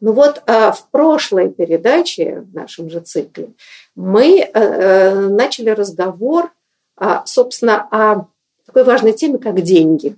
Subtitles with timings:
[0.00, 3.50] Ну вот а, в прошлой передаче, в нашем же цикле,
[3.94, 6.50] мы э, э, начали разговор,
[6.96, 8.26] а, собственно, о
[8.66, 10.16] такой важной теме, как деньги,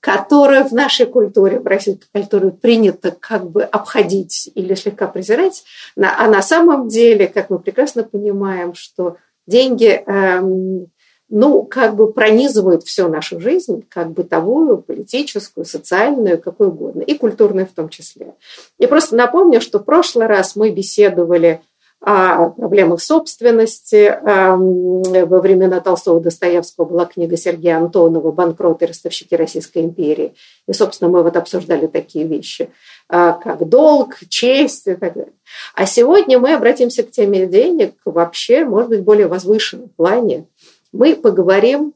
[0.00, 5.64] которую в нашей культуре, в российской культуре принято как бы обходить или слегка презирать,
[5.96, 10.88] а на самом деле, как мы прекрасно понимаем, что деньги эм,
[11.36, 17.66] ну, как бы пронизывают всю нашу жизнь, как бытовую, политическую, социальную, какую угодно, и культурную
[17.66, 18.34] в том числе.
[18.78, 21.60] И просто напомню, что в прошлый раз мы беседовали
[22.00, 24.16] о проблемах собственности.
[24.22, 30.34] Во времена Толстого Достоевского была книга Сергея Антонова «Банкроты и ростовщики Российской империи».
[30.68, 32.68] И, собственно, мы вот обсуждали такие вещи,
[33.08, 35.32] а, как долг, честь и так далее.
[35.74, 40.46] А сегодня мы обратимся к теме денег вообще, может быть, более возвышенном плане,
[40.94, 41.92] мы поговорим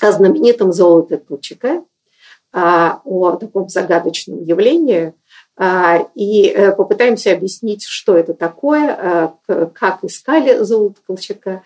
[0.00, 1.82] о знаменитом золоте Колчака,
[2.52, 5.14] а, о таком загадочном явлении,
[5.58, 9.34] и э, попытаемся объяснить, что это такое, а,
[9.72, 11.62] как искали золото Колчака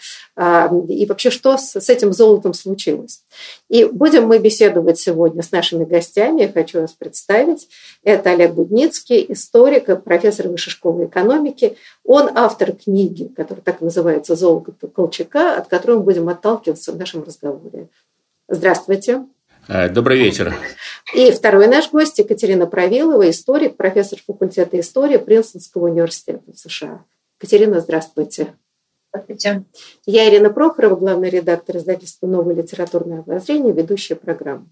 [0.88, 3.24] и вообще, что с этим золотом случилось.
[3.68, 6.42] И будем мы беседовать сегодня с нашими гостями.
[6.42, 7.68] Я хочу вас представить.
[8.04, 11.76] Это Олег Будницкий, историк, профессор высшей школы экономики.
[12.04, 17.24] Он автор книги, которая так называется «Золото Колчака», от которой мы будем отталкиваться в нашем
[17.24, 17.88] разговоре.
[18.48, 19.24] Здравствуйте.
[19.68, 20.54] Э, добрый вечер.
[21.14, 27.04] И второй наш гость Екатерина Правилова, историк, профессор факультета истории Принстонского университета в США.
[27.40, 28.54] Екатерина, здравствуйте.
[29.12, 29.64] Здравствуйте.
[30.06, 34.66] Я Ирина Прохорова, главный редактор издательства «Новое литературное обозрение», ведущая программы.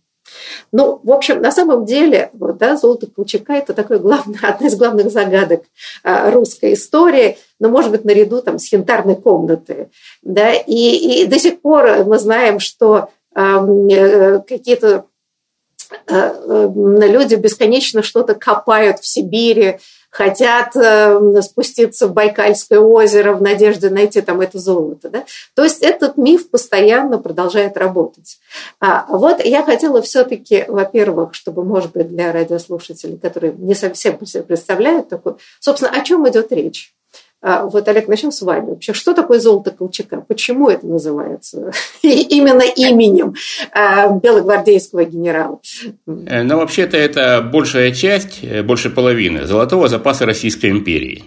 [0.72, 4.76] Ну, в общем, на самом деле, вот, да, золото Колчака– это такой главный, одна из
[4.76, 5.62] главных загадок
[6.02, 9.88] а, русской истории, но, может быть, наряду там, с янтарной комнатой.
[10.22, 13.10] Да, и, и до сих пор мы знаем, что
[14.46, 15.06] какие-то
[16.06, 16.68] э, э,
[17.08, 19.78] люди бесконечно что-то копают в Сибири,
[20.10, 20.72] хотят
[21.44, 25.10] спуститься в Байкальское озеро в надежде найти там это золото.
[25.10, 25.24] Да?
[25.54, 28.38] То есть этот миф постоянно продолжает работать.
[28.80, 35.10] А вот я хотела все-таки, во-первых, чтобы, может быть, для радиослушателей, которые не совсем представляют
[35.10, 36.94] такое, собственно, о чем идет речь.
[37.40, 38.70] А, вот, Олег, начнем с вами.
[38.70, 40.24] Вообще, что такое золото Колчака?
[40.26, 41.70] Почему это называется
[42.02, 43.34] именно именем
[43.72, 45.60] а, белогвардейского генерала?
[46.06, 51.24] Э, ну, вообще-то это большая часть, э, больше половины золотого запаса Российской империи.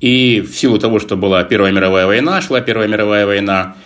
[0.00, 3.76] И в силу того, что была Первая мировая война, шла Первая мировая война,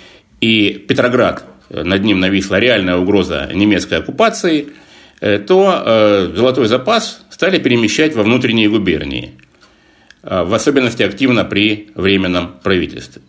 [0.40, 4.70] и Петроград, э, над ним нависла реальная угроза немецкой оккупации,
[5.18, 9.32] то золотой запас стали перемещать во внутренние губернии–
[10.26, 13.22] в особенности активно при временном правительстве.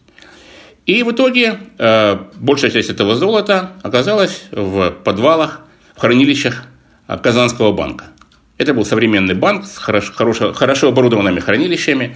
[0.88, 5.62] И в итоге э, большая часть этого золота оказалась в подвалах,
[5.96, 6.63] в хранилищах
[7.09, 8.06] э, Казанского банка.
[8.57, 12.16] Это был современный банк с хорошо, хорошо, оборудованными хранилищами,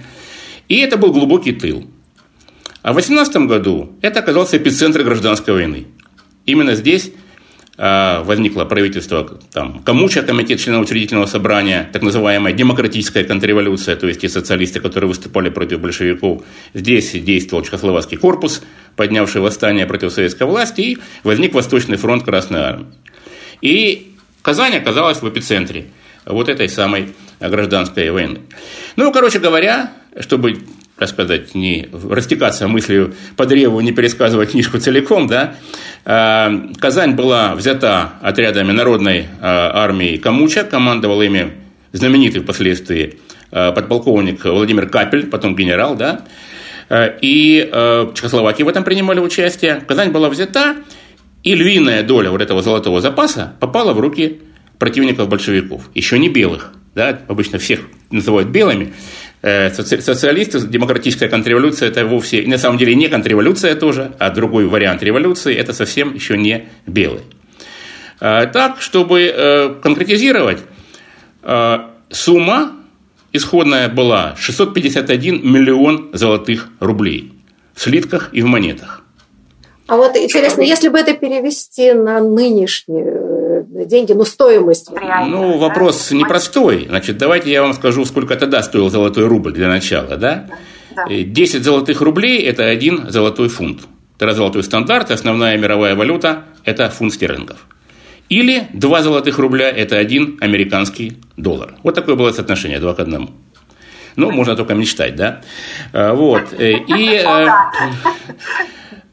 [0.68, 1.86] и это был глубокий тыл.
[2.80, 5.86] А в 18 году это оказался эпицентр гражданской войны.
[6.46, 7.12] Именно здесь
[7.76, 14.28] возникло правительство там, Камуча, комитет членов учредительного собрания, так называемая демократическая контрреволюция, то есть те
[14.28, 16.42] социалисты, которые выступали против большевиков.
[16.74, 18.62] Здесь действовал Чехословацкий корпус,
[18.94, 22.86] поднявший восстание против советской власти, и возник Восточный фронт Красной Армии.
[23.62, 25.86] И Казань оказалась в эпицентре
[26.26, 28.40] вот этой самой гражданской войны.
[28.96, 30.58] Ну, короче говоря, чтобы
[31.02, 35.56] так сказать, не растекаться мыслью по древу, не пересказывать книжку целиком, да,
[36.04, 41.54] а, Казань была взята отрядами народной а, армии Камуча, командовал ими
[41.90, 43.18] знаменитый впоследствии
[43.50, 46.24] а, подполковник Владимир Капель, потом генерал, да,
[47.20, 47.68] и
[48.14, 49.82] Чехословакии в этом принимали участие.
[49.84, 50.76] Казань была взята,
[51.42, 54.40] и львиная доля вот этого золотого запаса попала в руки
[54.78, 57.80] противников большевиков, еще не белых, да, обычно всех
[58.12, 58.92] называют белыми,
[59.42, 65.02] Э, социалисты, демократическая контрреволюция– это вовсе, на самом деле, не контрреволюция тоже, а другой вариант
[65.02, 67.22] революции– это совсем еще не белый.
[68.20, 70.58] Э, так, чтобы э, конкретизировать,
[72.08, 72.76] сумма
[73.32, 77.32] исходная была 651 миллион золотых рублей
[77.74, 79.02] в слитках и в монетах.
[79.88, 82.20] А вот интересно, если бы это перевести на
[83.82, 84.90] нынешние деньги, ну, стоимость.
[85.28, 86.16] Ну, вопрос да?
[86.16, 86.86] непростой.
[86.88, 90.48] Значит, давайте я вам скажу, сколько тогда стоил золотой рубль для начала, да?
[90.96, 91.04] да.
[91.08, 93.82] 10 э, золотых рублей– это один золотой фунт.
[94.18, 97.66] Тогда золотой стандарт, основная мировая валюта– это фунт стерлингов.
[98.28, 101.74] Или 2 золотых рубля– это один американский доллар.
[101.82, 103.28] Вот такое было соотношение, 2 к 1.
[104.14, 105.40] Ну, можно только мечтать, да?
[105.92, 106.52] Э, вот.
[106.58, 107.22] Э, и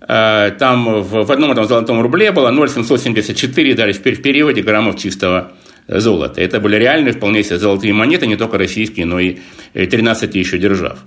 [0.09, 5.51] там в, в одном этом золотом рубле было 0,774 даже в переводе граммов чистого
[5.87, 6.41] золота.
[6.41, 9.37] Это были реальные вполне себе золотые монеты, не только российские, но и
[9.73, 10.99] 13 еще держав.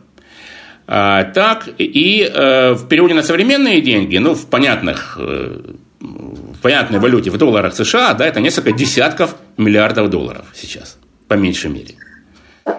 [0.86, 5.60] А, так, и э, в переводе на современные деньги, ну, в понятных э,
[6.02, 10.98] в понятной валюте, в долларах США, да, это несколько десятков миллиардов долларов сейчас,
[11.28, 11.94] по меньшей мере.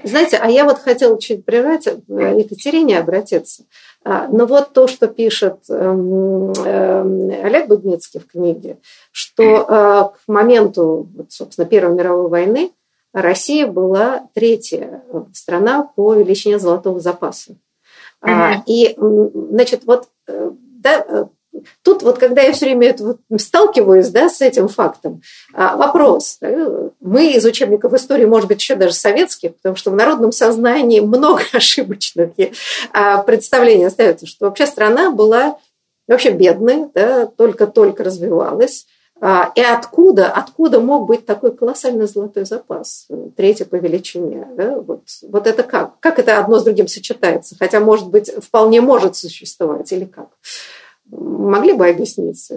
[0.03, 3.63] Знаете, а я вот хотела чуть прервать, Екатерине обратиться.
[4.05, 8.79] А, но вот то, что пишет эм, эм, Олег Будницкий в книге,
[9.11, 12.71] что а, к моменту, собственно, Первой мировой войны
[13.13, 15.03] Россия была третья
[15.33, 17.55] страна по величине золотого запаса.
[18.23, 18.63] Mm-hmm.
[18.67, 21.25] И, значит, вот э, да, э,
[21.81, 25.21] Тут вот, когда я все время это вот сталкиваюсь да, с этим фактом,
[25.53, 26.39] а, вопрос.
[26.99, 31.43] Мы из учебников истории, может быть, еще даже советских, потому что в народном сознании много
[31.53, 32.31] ошибочных
[32.91, 35.57] а, представлений остается, что вообще страна была
[36.07, 38.85] вообще бедной, да, только-только развивалась.
[39.25, 43.07] А, и откуда, откуда мог быть такой колоссальный золотой запас,
[43.37, 44.47] третий по величине?
[44.57, 44.79] Да?
[44.79, 45.99] Вот, вот это как?
[46.01, 47.55] Как это одно с другим сочетается?
[47.57, 50.27] Хотя, может быть, вполне может существовать или как?
[51.15, 52.49] Могли бы объяснить?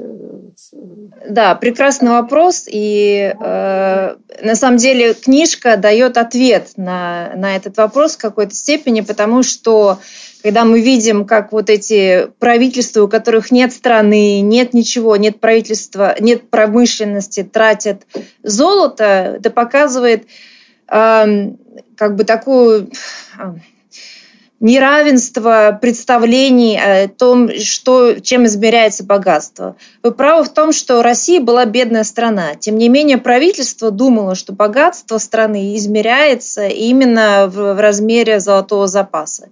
[1.29, 2.67] Да, прекрасный вопрос.
[2.67, 9.03] И э, на самом деле книжка дает ответ на, на этот вопрос в какой-то степени,
[9.03, 9.99] потому что
[10.43, 16.14] когда мы видим, как вот эти правительства, у которых нет страны, нет ничего, нет правительства,
[16.20, 18.06] нет промышленности, тратят
[18.43, 20.26] золото, это показывает
[20.88, 21.50] э,
[21.97, 22.91] как бы такую
[24.61, 29.76] неравенство представлений о том, что, чем измеряется богатство.
[30.03, 32.55] Вы правы в том, что Россия была бедная страна.
[32.55, 39.50] Тем не менее, правительство думало, что богатство страны измеряется именно в, в размере золотого запаса.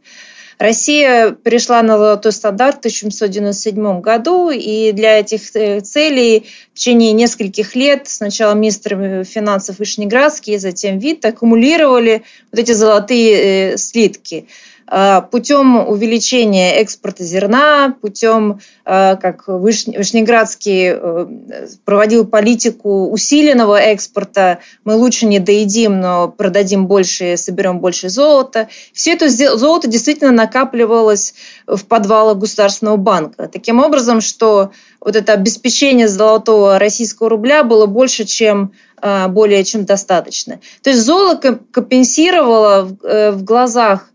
[0.56, 7.12] Россия перешла на золотой стандарт в 1797 году, и для этих э, целей в течение
[7.12, 12.22] нескольких лет сначала министр финансов Вишнеградский, затем ВИТ аккумулировали
[12.52, 14.46] вот эти золотые э, слитки–
[14.86, 21.26] путем увеличения экспорта зерна, путем, э, как Вышнеградский э,
[21.84, 28.68] проводил политику усиленного экспорта, мы лучше не доедим, но продадим больше, соберем больше золота.
[28.92, 31.34] Все это золото действительно накапливалось
[31.66, 33.48] в подвалах Государственного банка.
[33.48, 34.70] Таким образом, что
[35.00, 38.72] вот это обеспечение золотого российского рубля было больше, чем
[39.28, 40.60] более чем достаточно.
[40.82, 44.13] То есть золото компенсировало в глазах Э,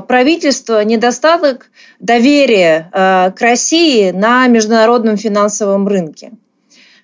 [0.00, 1.70] правительства недостаток
[2.00, 6.32] доверия э, к России на международном финансовом рынке.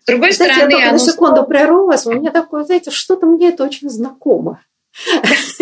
[0.03, 0.99] С другой Кстати, стороны, я только оно...
[0.99, 2.07] на секунду прерву вас.
[2.07, 4.61] У меня такое, знаете, что-то мне это очень знакомо.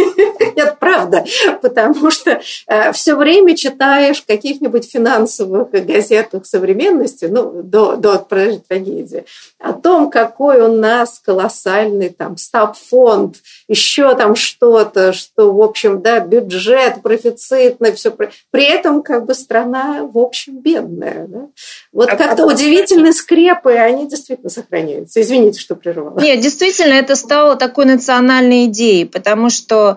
[0.57, 1.25] Нет, правда,
[1.63, 9.25] потому что э, все время читаешь в каких-нибудь финансовых газетах современности, ну, до, до трагедии,
[9.59, 13.37] о том, какой у нас колоссальный там стаб-фонд,
[13.69, 18.11] еще там что-то, что, в общем, да, бюджет профицитный, все.
[18.51, 21.27] При этом как бы страна, в общем, бедная.
[21.29, 21.47] Да?
[21.93, 25.21] Вот а, как-то а, удивительные скрепы, они действительно сохраняются.
[25.21, 26.19] Извините, что прервала.
[26.21, 29.90] Нет, действительно, это стало такой национальной идеей, потому что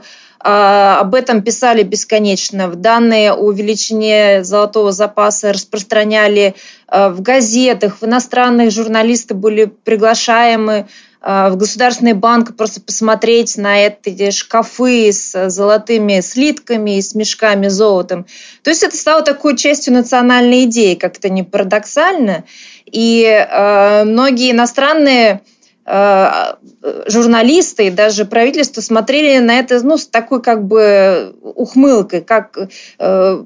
[0.46, 2.68] а, об этом писали бесконечно.
[2.68, 6.56] В Данные о величине золотого запаса распространяли
[6.88, 10.88] а, в газетах, в иностранных журналисты были приглашаемы
[11.22, 17.70] а, в Государственный банк просто посмотреть на эти шкафы с золотыми слитками и с мешками
[17.70, 18.26] золотом.
[18.64, 22.44] То есть это стало такой частью национальной идеи, как это не парадоксально.
[22.86, 23.24] И
[24.06, 25.42] многие иностранные
[25.86, 32.58] журналисты и даже правительство смотрели на это ну, с такой как бы ухмылкой, как
[33.00, 33.44] э,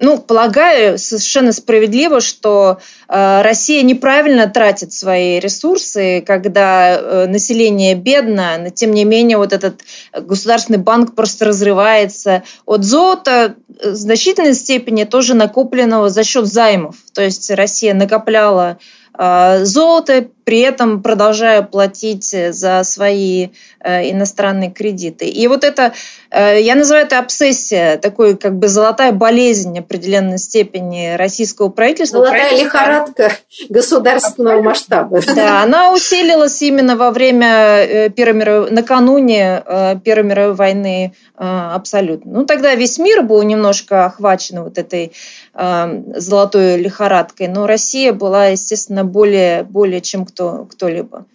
[0.00, 2.78] ну, полагаю, совершенно справедливо, что
[3.08, 9.52] э, Россия неправильно тратит свои ресурсы, когда э, население бедно, но тем не менее вот
[9.52, 16.46] этот государственный банк просто разрывается от золота э, в значительной степени тоже накопленного за счет
[16.46, 16.96] займов.
[17.12, 18.76] То есть Россия накопляла э,
[19.16, 23.48] золото, при этом продолжая платить за свои
[23.80, 25.26] э, иностранные кредиты.
[25.26, 25.92] И вот это
[26.23, 32.18] Э, я называю это обсессия, такой как бы золотая болезнь определенной степени российского правительства.
[32.18, 33.32] Золотая лихорадка
[33.68, 35.20] государственного масштаба.
[35.34, 42.32] Да, она усилилась именно во время э, Первой мировой, накануне э, Первой мировой войны абсолютно.
[42.32, 45.12] Ну, тогда весь мир был немножко охвачен вот этой
[45.52, 51.26] золотой лихорадкой, но Россия была, естественно, более, более чем кто, кто-либо.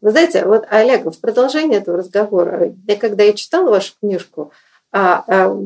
[0.00, 4.52] Вы знаете, вот, Олег, в продолжение этого разговора, я когда я читала вашу книжку,
[4.92, 5.56] а, а,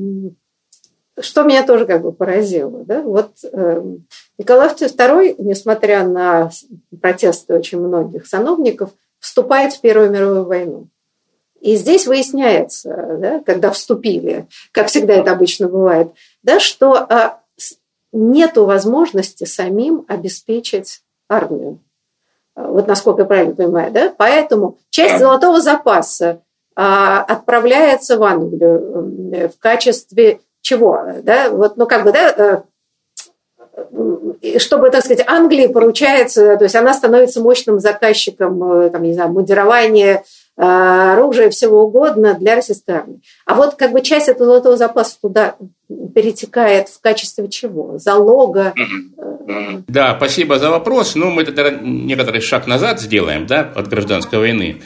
[1.20, 3.82] что меня тоже как бы поразило, да, вот э,
[4.36, 6.50] Николай II, несмотря на
[7.00, 8.90] протесты очень многих сановников,
[9.20, 10.88] вступает в Первую мировую войну.
[11.60, 16.08] И здесь выясняется, да, когда вступили, как всегда это обычно бывает,
[16.42, 17.40] да, что а,
[18.12, 21.80] нет возможности самим обеспечить армию.
[22.56, 24.12] Вот насколько я правильно понимаю, да?
[24.16, 26.40] Поэтому часть золотого запаса
[26.76, 31.00] а, отправляется в Англию в качестве чего?
[31.22, 31.50] Да?
[31.50, 32.64] Вот, ну, как бы, да,
[33.92, 39.14] э, чтобы, так сказать, Англии поручается, то есть она становится мощным заказчиком, э, там, не
[39.14, 40.24] знаю, модерования Э,
[40.56, 43.20] оружия, всего угодно для российской армии.
[43.44, 45.56] А вот как бы часть этого золотого запаса туда
[46.14, 47.98] перетекает в качестве чего?
[47.98, 48.72] Залога?
[49.88, 51.14] Да, спасибо за вопрос.
[51.16, 54.80] Ну, мы тогда некоторый шаг назад сделаем, да, от гражданской войны.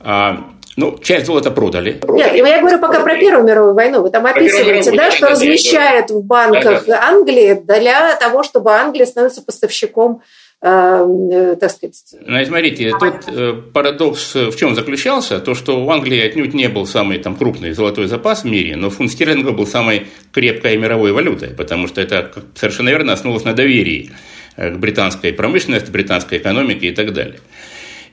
[0.00, 2.00] А, ну, часть золота продали.
[2.08, 4.00] Нет, я говорю пока про Первую мировую войну.
[4.00, 10.20] Вы там описываете, да, что размещают в банках Англии для того, чтобы Англия становится поставщиком
[10.20, 10.24] э,
[10.60, 12.16] так сказать...
[12.26, 15.38] Ну, смотрите, тут э, парадокс в чем заключался?
[15.38, 18.90] То, что у Англии отнюдь не был самый там, крупный золотой запас в мире, но
[18.90, 24.10] фунт стерлинга был самой крепкой мировой валютой, потому что это совершенно верно основывалось на доверии
[24.56, 27.38] э, к британской промышленности, британской экономике и так далее.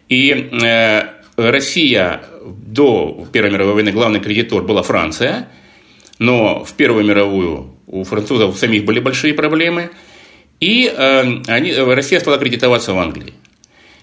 [0.07, 1.03] И э,
[1.37, 5.49] Россия до Первой мировой войны главный кредитор была Франция,
[6.19, 9.89] но в Первую мировую у французов самих были большие проблемы–
[10.59, 13.33] и э, они, Россия стала кредитоваться в Англии.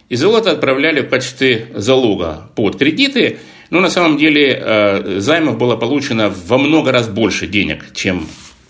[0.09, 3.39] И золото отправляли в качестве залога под кредиты,
[3.71, 8.27] но на самом деле э, займов было получено во много раз больше денег, чем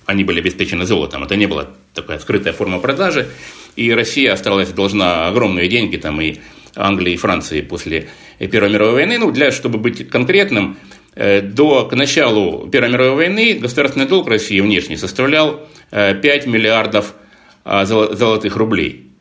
[0.07, 1.25] они были обеспечены золотом.
[1.25, 3.29] Это не была такая скрытая форма продажи.
[3.75, 6.37] И Россия осталась должна огромные деньги там, и
[6.77, 8.09] Англии и Франции после
[8.39, 9.19] Первой мировой войны.
[9.19, 10.77] Ну, для, чтобы быть конкретным,
[11.15, 17.15] э, до, к началу Первой мировой войны государственный долг России внешний составлял 5 э, миллиардов
[17.65, 19.13] золотых рублей.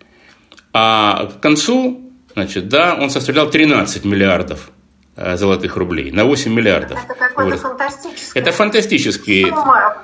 [0.74, 4.72] А к концу, значит, да, он составлял 13 миллиардов
[5.18, 6.98] а, золотых рублей, на 8 миллиардов.
[7.04, 8.40] Это какой-то фантастический.
[8.40, 9.48] Это фантастические...
[9.48, 9.96] Сумма,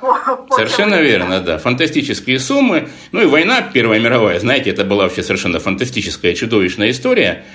[0.51, 1.57] совершенно верно, да.
[1.57, 2.89] Фантастические суммы.
[3.13, 7.45] Ну и война Первая мировая, знаете, это была вообще совершенно фантастическая, чудовищная история.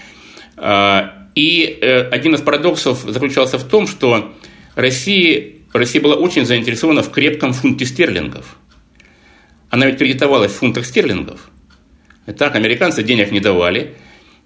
[0.56, 4.32] А, и э, один из парадоксов заключался в том, что
[4.74, 8.56] Россия, Россия была очень заинтересована в крепком фунте стерлингов–
[9.72, 11.48] она ведь кредитовалась в фунтах стерлингов.
[12.36, 13.94] Так, американцы денег не давали,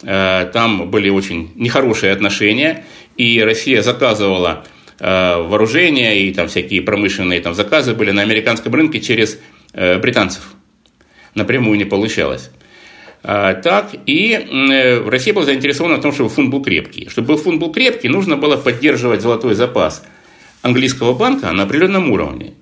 [0.04, 2.85] э, там были очень нехорошие отношения,
[3.16, 4.64] и Россия заказывала
[5.00, 9.40] э, вооружение и там всякие промышленные там заказы были на американском рынке через
[9.73, 10.54] э, британцев.
[11.35, 12.50] Напрямую не получалось.
[13.23, 17.09] Так, и Россия была заинтересована в том, чтобы фунт был крепкий.
[17.11, 20.04] Чтобы фунт был крепкий, нужно было поддерживать золотой запас
[20.62, 22.54] английского банка на определенном уровне.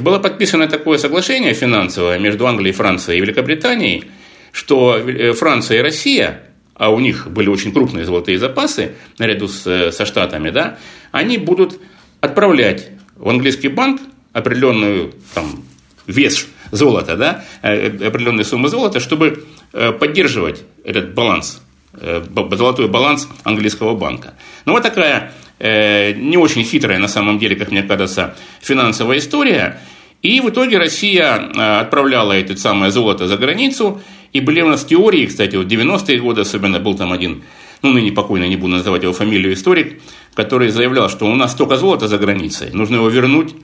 [0.00, 4.04] И было подписано такое соглашение финансовое между Англией, Францией и Великобританией,
[4.50, 6.40] что э, Франция и Россия,
[6.74, 10.78] а у них были очень крупные золотые запасы, наряду с, э, со Штатами, да,
[11.12, 11.78] они будут
[12.22, 14.00] отправлять в английский банк
[14.32, 15.64] определенную там,
[16.06, 21.60] вес золота, да, э, определенные суммы золота, чтобы поддерживать этот баланс,
[21.92, 24.32] золотой баланс английского банка.
[24.64, 29.80] Ну, вот такая не очень хитрая на самом деле, как мне кажется, финансовая история.
[30.22, 34.00] И в итоге Россия э, отправляла это самое золото за границу.
[34.32, 37.42] И были у нас теории, кстати, вот 90-е годы особенно был там один,
[37.82, 40.00] ну, ныне покойно, не буду называть его фамилию, историк,
[40.34, 43.56] который заявлял, что у нас столько золота за границей, нужно его вернуть,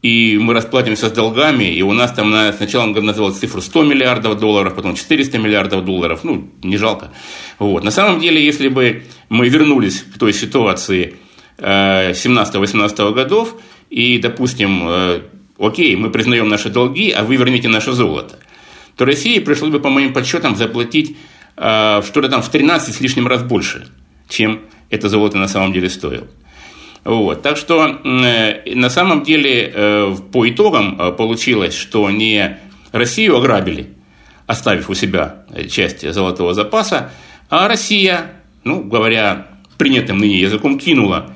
[0.00, 4.40] и мы расплатимся с долгами, и у нас там сначала он называл цифру 100 миллиардов
[4.40, 7.12] долларов, потом 400 миллиардов долларов, ну, не жалко.
[7.60, 7.84] Вот.
[7.84, 11.14] На самом деле, если бы мы вернулись к той ситуации
[11.62, 13.54] 17-18 э, годов,
[13.88, 15.20] и, допустим, э,
[15.58, 18.38] окей, мы признаем наши долги, а вы верните наше золото,
[18.96, 21.16] то России пришлось бы, по моим подсчетам, заплатить
[21.56, 23.86] э, что-то там в 13 с лишним раз больше,
[24.28, 26.26] чем это золото на самом деле стоило.
[27.04, 27.42] Вот.
[27.42, 32.58] Так что на самом деле э, по итогам получилось, что не
[32.92, 33.90] Россию ограбили,
[34.46, 37.10] оставив у себя часть золотого запаса,
[37.50, 38.32] а Россия,
[38.64, 41.34] ну, говоря принятым ныне языком, кинула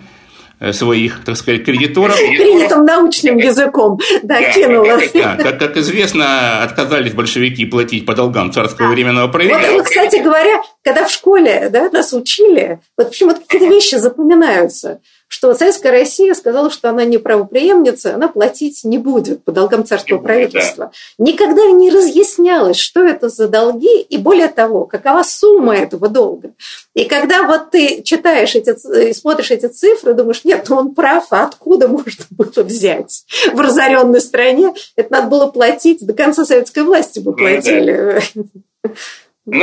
[0.73, 2.17] своих, так сказать, кредиторов.
[2.19, 5.01] Принятым научным языком, да, кинула.
[5.15, 9.73] Да, как, как известно, отказались большевики платить по долгам царского временного правительства.
[9.73, 15.55] Вот, кстати говоря, когда в школе да, нас учили, вот почему-то какие-то вещи запоминаются– что
[15.55, 20.93] советская Россия сказала, что она не правоприемница, она платить не будет по долгам царского правительства.
[21.19, 26.53] Никогда не разъяснялось, что это за долги, и более того, какова сумма этого долга.
[26.95, 31.45] И когда вот ты читаешь эти, смотришь эти цифры, думаешь, нет, ну он прав, а
[31.45, 33.25] откуда можно было взять?
[33.53, 38.23] В разоренной стране это надо было платить, до конца советской власти бы платили.
[38.35, 38.47] Ну,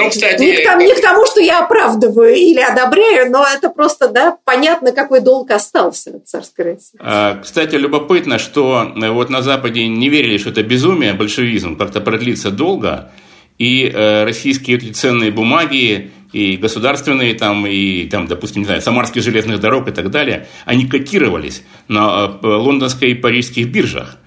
[0.10, 0.42] кстати...
[0.42, 4.38] Не к, тому, не к тому, что я оправдываю или одобряю, но это просто, да,
[4.46, 6.98] понятно, какой долг остался от царской России.
[7.00, 12.00] А, кстати, любопытно, что э, вот на Западе не верили, что это безумие, большевизм как-то
[12.00, 13.12] продлится долго,
[13.58, 19.22] и э, российские эти ценные бумаги, и государственные, там, и, там, допустим, не знаю, Самарских
[19.22, 24.18] железных дорог и так далее, они котировались на э, лондонской и парижских биржах,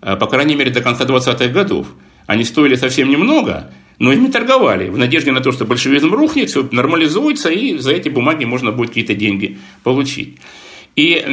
[0.00, 1.86] э, по крайней мере, до конца 20-х годов.
[2.26, 6.66] Они стоили совсем немного, но ими торговали в надежде на то, что большевизм рухнет, все
[6.70, 10.38] нормализуется, и за эти бумаги можно будет какие-то деньги получить.
[10.96, 11.24] И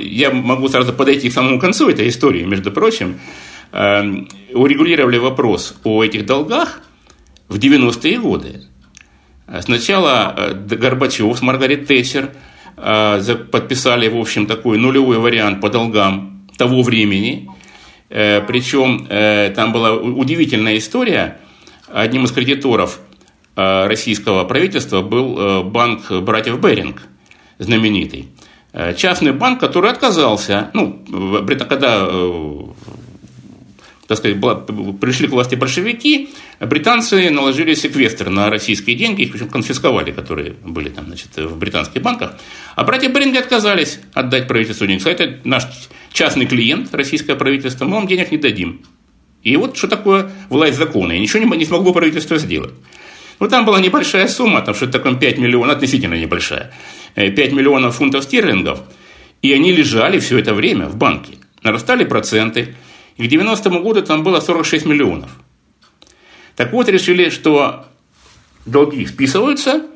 [0.00, 3.18] я могу сразу подойти к самому концу этой истории, между прочим.
[3.72, 6.82] Эм, урегулировали вопрос о этих долгах
[7.48, 8.62] в 90-е годы.
[9.60, 12.30] Сначала э, Горбачев с Маргарет Тэтчер
[12.76, 17.48] э, подписали, в общем, такой нулевой вариант по долгам того времени.
[18.10, 19.06] Э, Причем
[19.54, 21.38] там была удивительная история–
[21.88, 23.00] Одним из кредиторов
[23.54, 27.02] э, российского правительства был э, банк братьев Беринг,
[27.58, 28.28] знаменитый.
[28.72, 31.04] Э, частный банк, который отказался, ну,
[31.68, 32.08] когда
[34.06, 34.38] так сказать,
[35.00, 40.90] пришли к власти большевики, британцы наложили секвестр на российские деньги, их причем конфисковали, которые были
[40.90, 42.36] там, значит, в британских банках.
[42.76, 45.00] А братья Беринги отказались отдать правительству денег.
[45.00, 45.66] Сказали, это наш
[46.12, 48.82] частный клиент, российское правительство, мы вам денег не дадим.
[49.46, 51.12] И вот что такое власть закона.
[51.12, 52.74] И ничего не, смогло правительство сделать.
[53.38, 56.72] Ну, там была небольшая сумма, там что-то такое 5 миллионов, относительно небольшая,
[57.14, 58.80] 5 э, миллионов фунтов стерлингов,
[59.42, 61.34] и они лежали все это время в банке.
[61.62, 62.74] Нарастали проценты,
[63.18, 65.30] и к 90-му году там было 46 миллионов.
[66.56, 67.86] Так вот, решили, что
[68.64, 69.86] долги списываются,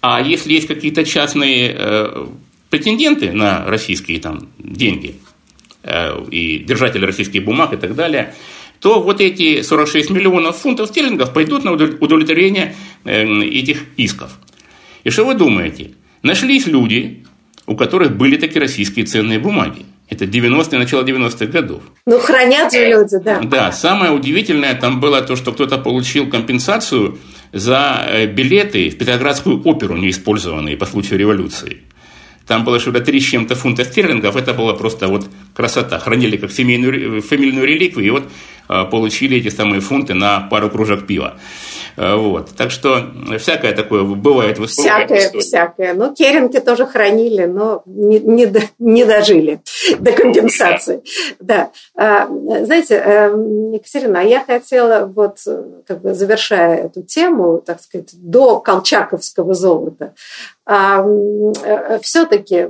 [0.00, 2.26] а если есть какие-то частные э,
[2.70, 5.16] претенденты на российские там, деньги
[5.82, 8.34] э, и держатели российских бумаг и так далее–
[8.80, 14.38] то вот эти 46 миллионов фунтов стерлингов пойдут на удовлетворение эм, этих исков.
[15.04, 15.92] И что вы думаете?
[16.22, 17.24] Нашлись люди,
[17.66, 19.84] у которых были такие российские ценные бумаги.
[20.08, 21.82] Это 90-е, начало 90-х годов.
[22.06, 23.40] Ну, хранят же люди, да.
[23.42, 27.18] Да, самое удивительное там было то, что кто-то получил компенсацию
[27.52, 31.82] за э, билеты в Петроградскую оперу, неиспользованные по случаю революции.
[32.46, 35.98] Там было что-то 3 с чем-то фунта стерлингов, это была просто вот красота.
[35.98, 41.06] Хранили как семейную, фамильную реликвию, и вот Э, получили эти самые фунты на пару кружек
[41.06, 41.38] пива.
[41.98, 42.50] Э, вот.
[42.56, 44.88] Так что всякое такое бывает в истории.
[44.88, 45.94] Всякое, всякое.
[45.94, 49.60] Ну, керенки тоже хранили, но не, не, не дожили
[49.98, 51.02] до компенсации.
[51.40, 51.70] Да.
[51.96, 55.38] А, знаете, эм, Екатерина, я хотела, вот,
[55.86, 60.14] как бы завершая эту тему, так сказать, до колчаковского золота,
[60.64, 62.68] а, э, все-таки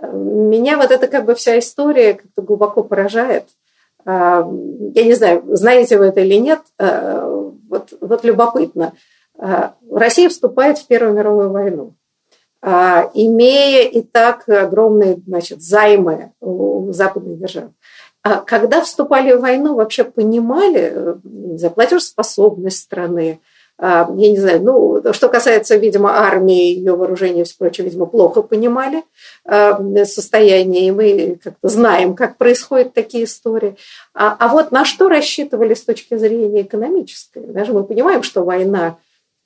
[0.00, 3.44] меня вот эта как бы вся история как-то глубоко поражает.
[4.10, 4.40] А,
[4.94, 7.28] я не знаю, знаете вы это или нет, а,
[7.68, 8.94] вот, вот любопытно.
[9.38, 11.94] А, Россия вступает в Первую мировую войну,
[12.62, 17.70] имея и так огромные значит, займы у западных держав.
[18.46, 21.20] Когда вступали в войну, вообще понимали
[21.62, 23.40] э, платежеспособность страны,
[23.80, 28.42] я не знаю, ну, что касается, видимо, армии, ее вооружения и все прочее, видимо, плохо
[28.42, 29.04] понимали
[29.50, 33.76] а, состояние, и мы как-то знаем, как происходят такие истории.
[34.12, 37.46] А, а вот на что рассчитывали с точки зрения экономической?
[37.46, 38.98] Даже мы понимаем, что война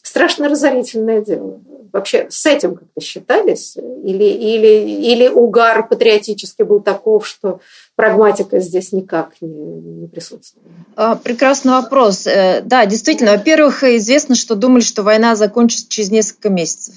[0.03, 1.61] страшно разорительное дело.
[1.93, 3.77] Вообще с этим как-то считались?
[3.77, 7.61] Или, или, или угар патриотический был таков, что
[7.95, 10.67] прагматика здесь никак не, не присутствует?
[10.97, 12.27] А, прекрасный вопрос.
[12.27, 16.97] Э, да, действительно, во-первых, известно, что думали, что война закончится через несколько месяцев.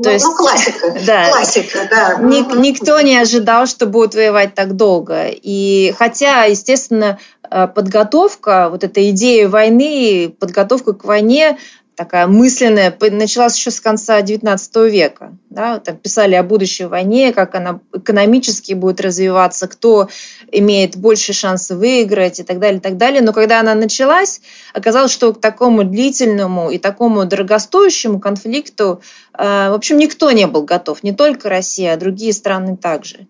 [0.00, 2.14] Ну, То есть, ну, классика, да, классика, да.
[2.22, 5.26] Ник, никто не ожидал, что будут воевать так долго.
[5.30, 7.18] И хотя, естественно,
[7.50, 11.58] э, подготовка, вот эта идея войны, подготовка к войне
[11.96, 15.34] такая мысленная, началась еще с конца XIX века.
[15.50, 15.80] Да?
[15.80, 20.08] Там писали о будущей войне, как она экономически будет развиваться, кто
[20.50, 23.20] имеет больше шансы выиграть и так далее, и так далее.
[23.20, 24.40] Но когда она началась,
[24.72, 29.02] оказалось, что к такому длительному и такому дорогостоящему конфликту,
[29.32, 33.26] э, в общем, никто не был готов, не только Россия, а другие страны также.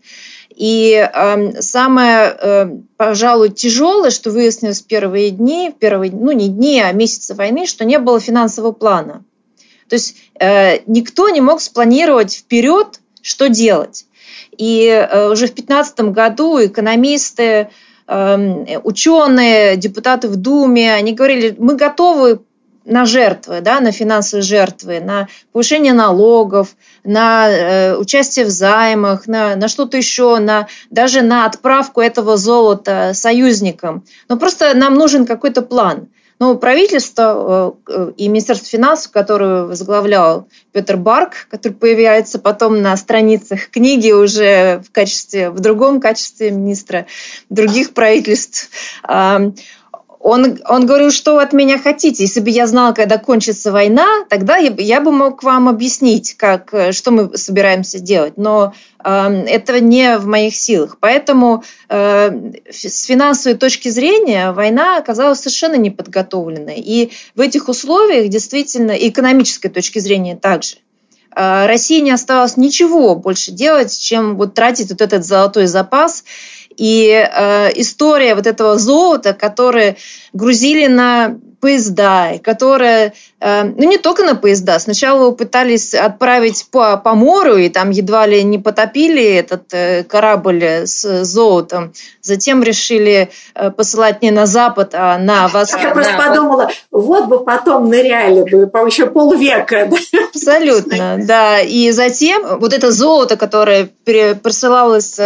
[0.61, 6.49] И э, самое, э, пожалуй, тяжелое, что выяснилось в первые дни, в первые, ну не
[6.49, 9.25] дни, а месяцы войны, что не было финансового плана.
[9.89, 14.07] То есть э, никто не мог спланировать вперед, что делать.
[14.57, 17.71] И уже в 2015 году экономисты,
[18.11, 22.41] ученые, депутаты в Думе, они говорили, мы готовы
[22.85, 29.55] на жертвы, да, на финансовые жертвы, на повышение налогов, на э, участие в займах, на,
[29.55, 34.05] на что-то еще, на, даже на отправку этого золота союзникам.
[34.29, 36.09] Но просто нам нужен какой-то план.
[36.41, 43.69] Но правительство э, и Министерство финансов, которое возглавлял Петр Барк, который появляется потом на страницах
[43.69, 47.07] книги уже в качестве, в другом качестве министра
[47.51, 48.71] других правительств,
[50.21, 52.25] он, он говорил, что вы от меня хотите.
[52.25, 56.75] Если бы я знал, когда кончится война, тогда я, я бы мог вам объяснить, как,
[56.75, 58.35] э, что мы собираемся делать.
[58.37, 60.99] Но э, это не в моих силах.
[61.01, 66.81] Поэтому э, с финансовой точки зрения война оказалась совершенно неподготовленной.
[66.81, 70.77] И в этих условиях действительно, и экономической точки зрения также,
[71.35, 76.25] э, России не оставалось ничего больше делать, чем вот тратить вот этот золотой запас
[76.81, 79.99] и э, история вот этого золота, которое
[80.33, 86.97] грузили на поезда, которые, э, ну не только на поезда, сначала его пытались отправить по,
[86.97, 91.93] по морю, и там едва ли не потопили этот э, корабль с золотом.
[92.23, 95.83] Затем решили э, посылать не на запад, а на восток.
[95.83, 99.91] Я просто подумала, вот бы потом ныряли бы, по еще полвека.
[99.91, 100.19] Да?
[100.33, 101.61] Абсолютно, да.
[101.61, 105.21] И затем вот это золото, которое присылалось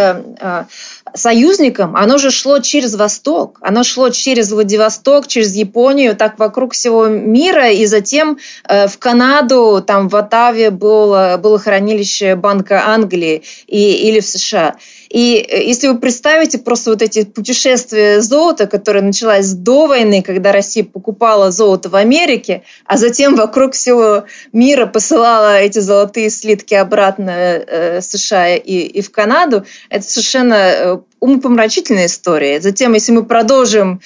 [1.15, 7.07] союзникам, оно же шло через Восток, оно шло через Владивосток, через Японию, так вокруг всего
[7.07, 14.09] мира, и затем э, в Канаду, там в Оттаве было, было хранилище Банка Англии и,
[14.09, 14.75] или в США.
[15.09, 20.51] И э, если вы представите просто вот эти путешествия золота, которые началась до войны, когда
[20.51, 27.31] Россия покупала золото в Америке, а затем вокруг всего мира посылала эти золотые слитки обратно
[27.31, 32.61] э, США и, и в Канаду, это совершенно э, умопомрачительная история.
[32.61, 34.01] Затем, если мы продолжим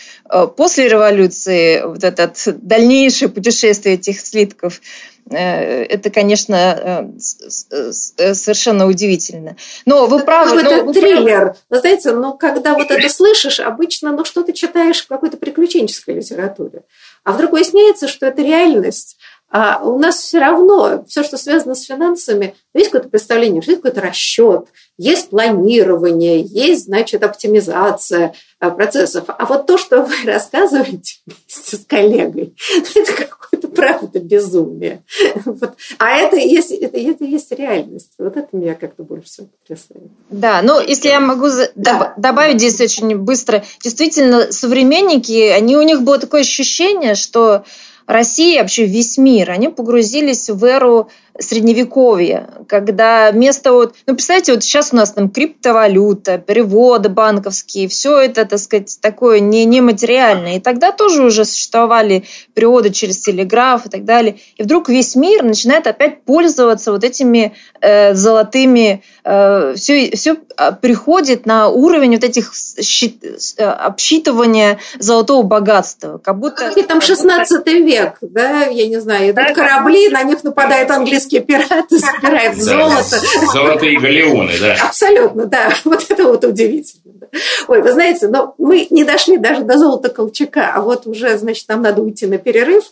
[0.56, 2.32] после революции вот это
[2.62, 7.82] дальнейшее путешествие этих слитков Э, это, конечно, э,
[8.18, 9.56] э, совершенно удивительно.
[9.86, 10.62] Но вы правы.
[10.62, 11.40] Это ну, триллер.
[11.40, 11.56] Правы.
[11.70, 16.84] Вы знаете, но когда вот это слышишь, обычно ну, что-то читаешь в какой-то приключенческой литературе.
[17.24, 19.18] А вдруг выясняется, что это реальность.
[19.52, 24.02] А у нас все равно все, что связано с финансами, есть какое-то представление, есть какой-то
[24.02, 29.24] расчет, есть планирование, есть, значит, оптимизация процессов.
[29.28, 32.56] А вот то, что вы рассказываете вместе с коллегой,
[32.96, 33.14] это
[33.60, 35.04] какое-то правда безумие.
[35.46, 35.74] Вот.
[35.98, 38.12] А это есть, это, это есть реальность.
[38.18, 40.12] Вот это меня как-то больше всего потрясает.
[40.30, 42.14] Да, ну если я могу да.
[42.18, 43.64] добавить здесь очень быстро.
[43.84, 47.64] Действительно, современники, они, у них было такое ощущение, что
[48.10, 51.10] Россия, вообще весь мир, они погрузились в эру
[51.40, 58.20] средневековья, когда вместо вот, ну, представьте, вот сейчас у нас там криптовалюта, переводы банковские, все
[58.20, 60.58] это, так сказать, такое не, нематериальное.
[60.58, 64.40] И тогда тоже уже существовали переводы через телеграф и так далее.
[64.58, 70.74] И вдруг весь мир начинает опять пользоваться вот этими э, золотыми, э, все, все а,
[70.74, 76.72] приходит на уровень вот этих щит, э, обсчитывания золотого богатства, как будто...
[76.90, 82.00] Там 16 век, да, я не знаю, идут корабли, на них нападают английские русские пираты
[82.00, 83.20] собирают золото.
[83.54, 84.76] Золотые галеоны, да.
[84.88, 85.70] Абсолютно, да.
[85.86, 87.28] Вот это вот удивительно.
[87.68, 91.68] Ой, вы знаете, но мы не дошли даже до золота Колчака, а вот уже, значит,
[91.70, 92.84] нам надо уйти на перерыв.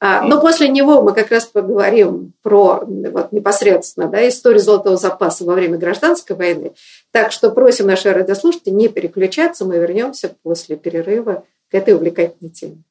[0.00, 5.44] А, но после него мы как раз поговорим про вот, непосредственно да, историю золотого запаса
[5.44, 6.72] во время гражданской войны.
[7.10, 12.82] Так что просим наши радиослушатели не переключаться, мы вернемся после перерыва к этой увлекательной теме.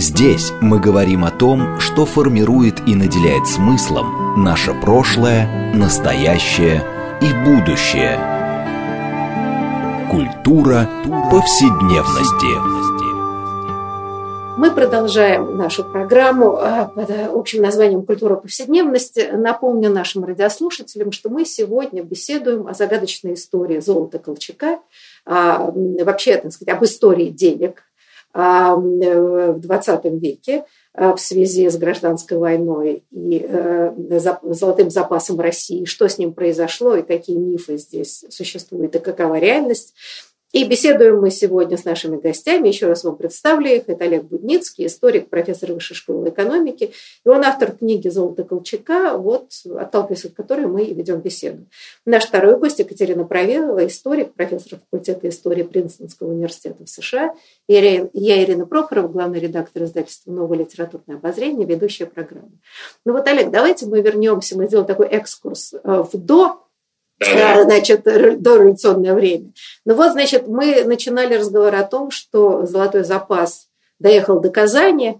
[0.00, 6.82] Здесь мы говорим о том, что формирует и наделяет смыслом наше прошлое, настоящее
[7.20, 8.16] и будущее.
[10.10, 10.88] Культура
[11.30, 12.80] повседневности.
[14.58, 19.28] Мы продолжаем нашу программу э, под общим названием «Культура повседневности».
[19.32, 24.80] Напомню нашим радиослушателям, что мы сегодня беседуем о загадочной истории золота Колчака,
[25.26, 27.89] а, вообще, так сказать, об истории денег а,
[28.32, 33.92] в 20 веке а, в связи с гражданской войной и э,
[34.42, 39.94] золотым запасом России, что с ним произошло и какие мифы здесь существуют и какова реальность.
[40.52, 42.66] И беседуем мы сегодня с нашими гостями.
[42.66, 43.84] Еще раз вам представлю их.
[43.86, 46.92] Это Олег Будницкий, историк, профессор Высшей школы экономики.
[47.24, 51.66] И он автор книги «Золото Колчака», вот, отталкиваясь от которой мы и ведем беседу.
[52.04, 57.32] Наш второй гость Екатерина Провелова, историк, профессор факультета истории Принстонского университета в США.
[57.68, 57.74] И
[58.12, 62.58] я Ирина Прохорова, главный редактор издательства «Новое литературное обозрение», ведущая программы.
[63.04, 66.66] Ну вот, Олег, давайте мы вернемся, мы сделаем такой экскурс э, в до
[67.20, 67.64] да.
[67.64, 69.52] значит, дореволюционное время.
[69.84, 73.66] Ну вот, значит, мы начинали разговор о том, что золотой запас
[73.98, 75.18] доехал до Казани,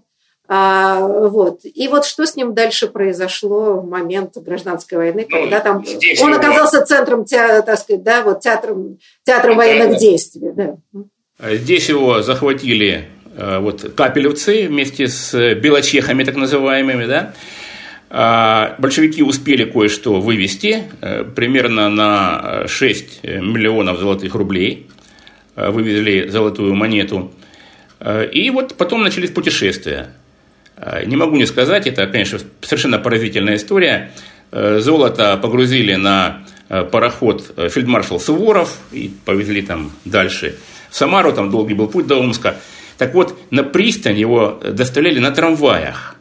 [0.53, 1.61] а, вот.
[1.63, 5.81] И вот что с ним дальше произошло в момент гражданской войны, ну, когда там
[6.21, 10.51] он оказался центром, так сказать, да, вот театром, театром военных действий.
[10.53, 10.75] Да.
[11.55, 17.33] Здесь его захватили э, вот капелевцы вместе с белочехами так называемыми, да, а,
[18.11, 24.87] большевики успели кое-что вывести, э, примерно на 6 миллионов золотых рублей,
[25.55, 27.31] э, вывезли золотую монету.
[28.01, 30.13] Э, и вот потом начались путешествия.
[31.05, 34.11] Не могу не сказать, это, конечно, совершенно поразительная история.
[34.51, 40.55] Золото погрузили на пароход фельдмаршал Суворов и повезли там дальше
[40.89, 42.55] в Самару, там долгий был путь до Омска.
[42.97, 46.15] Так вот, на пристань его доставляли на трамваях–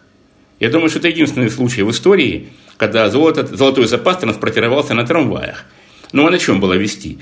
[0.60, 5.64] я думаю, что это единственный случай в истории, когда золото, золотой запас транспортировался на трамваях.
[6.12, 7.18] Ну а на чем было вести?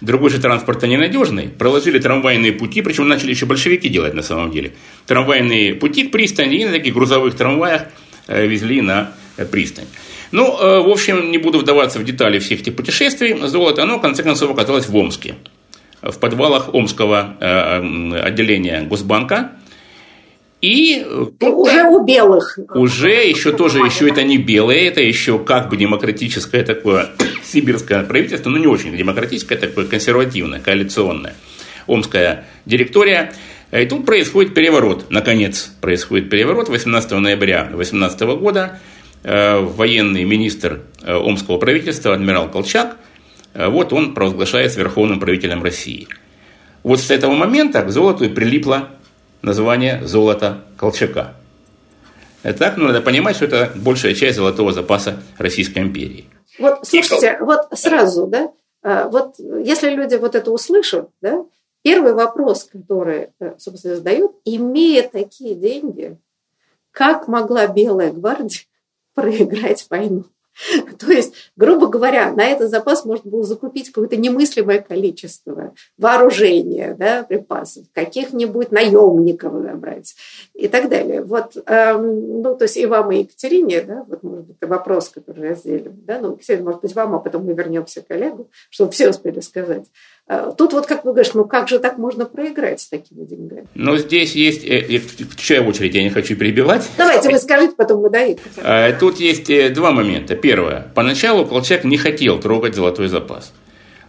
[0.00, 1.48] Другой же транспорт ненадежный.
[1.48, 4.72] Проложили трамвайные пути, причем начали еще большевики делать на самом деле.
[5.06, 7.82] Трамвайные пути к пристани и на таких грузовых трамваях
[8.26, 9.86] э, везли на э, пристань.
[10.30, 13.36] Ну, э, в общем, не буду вдаваться в детали всех этих путешествий.
[13.48, 15.34] Золото, оно, в конце концов, оказалось в Омске.
[16.00, 17.36] В подвалах Омского
[18.22, 19.50] отделения Госбанка.
[20.60, 21.06] И
[21.40, 22.58] уже у белых.
[22.74, 27.10] Уже еще тоже, еще это не белые, это еще как бы демократическое такое
[27.44, 31.34] сибирское правительство, но не очень демократическое, такое консервативное, коалиционное.
[31.86, 33.32] Омская директория.
[33.70, 35.06] И тут происходит переворот.
[35.10, 36.68] Наконец происходит переворот.
[36.68, 38.80] 18 ноября 2018 года
[39.22, 42.96] э, военный министр э, Омского правительства, адмирал Колчак,
[43.54, 46.08] э, вот он провозглашается верховным правителем России.
[46.82, 48.90] Вот с этого момента к золоту и прилипло
[49.42, 51.34] название золота Колчака.
[52.42, 56.26] Так, ну, надо понимать, что это большая часть золотого запаса Российской империи.
[56.58, 61.44] Вот, слушайте, вот сразу, да, а, вот если люди вот это услышат, да,
[61.82, 66.18] первый вопрос, который, э, собственно, задают, имея такие деньги,
[66.90, 68.62] как могла Белая гвардия
[69.14, 70.24] проиграть войну?
[70.98, 77.22] То есть, грубо говоря, на этот запас можно было закупить какое-то немыслимое количество вооружения, да,
[77.22, 80.14] припасов, каких-нибудь наемников набрать
[80.54, 81.22] и так далее.
[81.22, 85.50] Вот, эм, ну, то есть и вам, и Екатерине, да, вот, может быть, вопрос, который
[85.50, 89.10] разделим, да, ну, Екатерина, может быть, вам, а потом мы вернемся к Олегу, чтобы все
[89.10, 89.86] успели сказать.
[90.28, 93.66] Э, тут вот, как вы говорите, ну как же так можно проиграть с такими деньгами?
[93.74, 96.88] Но здесь есть, э, в чья очередь, я не хочу перебивать.
[96.98, 98.36] Давайте вы скажите, потом мы даем.
[98.58, 100.36] Э, тут есть два момента.
[100.36, 100.92] Первое.
[100.94, 103.54] Поначалу Колчак не хотел трогать золотой запас.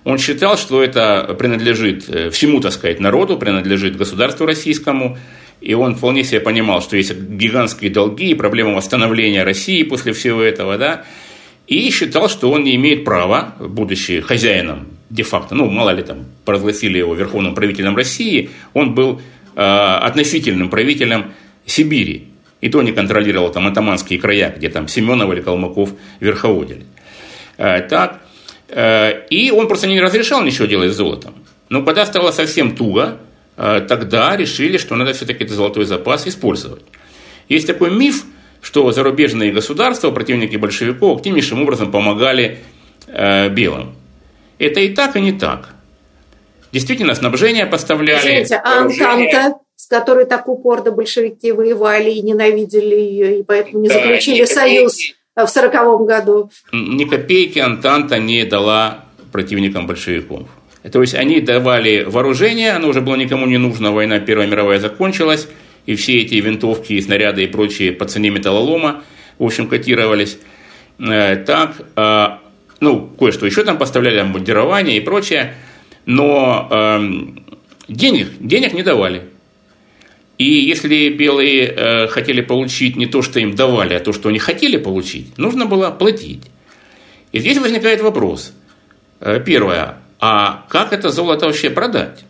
[0.03, 2.03] Он считал, что это принадлежит
[2.33, 5.17] всему, так сказать, народу, принадлежит государству российскому.
[5.61, 10.41] И он вполне себе понимал, что есть гигантские долги и проблема восстановления России после всего
[10.41, 11.03] этого, да.
[11.67, 16.97] И считал, что он не имеет права, будучи хозяином де-факто, ну, мало ли там, провозгласили
[16.97, 19.21] его верховным правителем России, он был
[19.55, 21.33] э, относительным правителем
[21.65, 22.27] Сибири.
[22.61, 26.85] И то не контролировал там атаманские края, где там Семенов или Калмыков верховодили.
[27.57, 28.21] Э, так,
[28.67, 31.33] э, и он просто не разрешал ничего делать с золотом.
[31.69, 33.19] Но когда стало совсем туго,
[33.57, 36.83] э, тогда решили, что надо все-таки этот золотой запас использовать.
[37.47, 38.25] Есть такой миф,
[38.61, 42.59] что зарубежные государства, противники большевиков, активнейшим образом помогали
[43.07, 43.95] э, белым.
[44.59, 45.69] Это и так, и не так.
[46.71, 48.19] Действительно, снабжение поставляли.
[48.19, 53.87] Извините, а Антанта, с которой так упорно большевики воевали и ненавидели ее, и поэтому не
[53.87, 54.97] да, заключили союз
[55.35, 56.51] в сороковом году.
[56.71, 60.47] Ни копейки Антанта не дала противникам большевиков.
[60.91, 65.47] То есть они давали вооружение, оно уже было никому не нужно, война Первая мировая закончилась,
[65.85, 69.03] и все эти винтовки, и снаряды и прочие по цене металлолома,
[69.37, 70.37] в общем, котировались.
[70.99, 72.39] Э, так, а
[72.79, 75.55] ну, кое-что еще там поставляли, обмундирование и прочее,
[76.05, 77.09] но э,
[77.87, 79.23] денег, денег не давали.
[80.37, 84.39] И если белые э, хотели получить не то, что им давали, а то, что они
[84.39, 86.43] хотели получить, нужно было платить.
[87.33, 88.53] И здесь возникает вопрос.
[89.19, 89.97] Э, первое.
[90.21, 92.23] А как это золото вообще продать?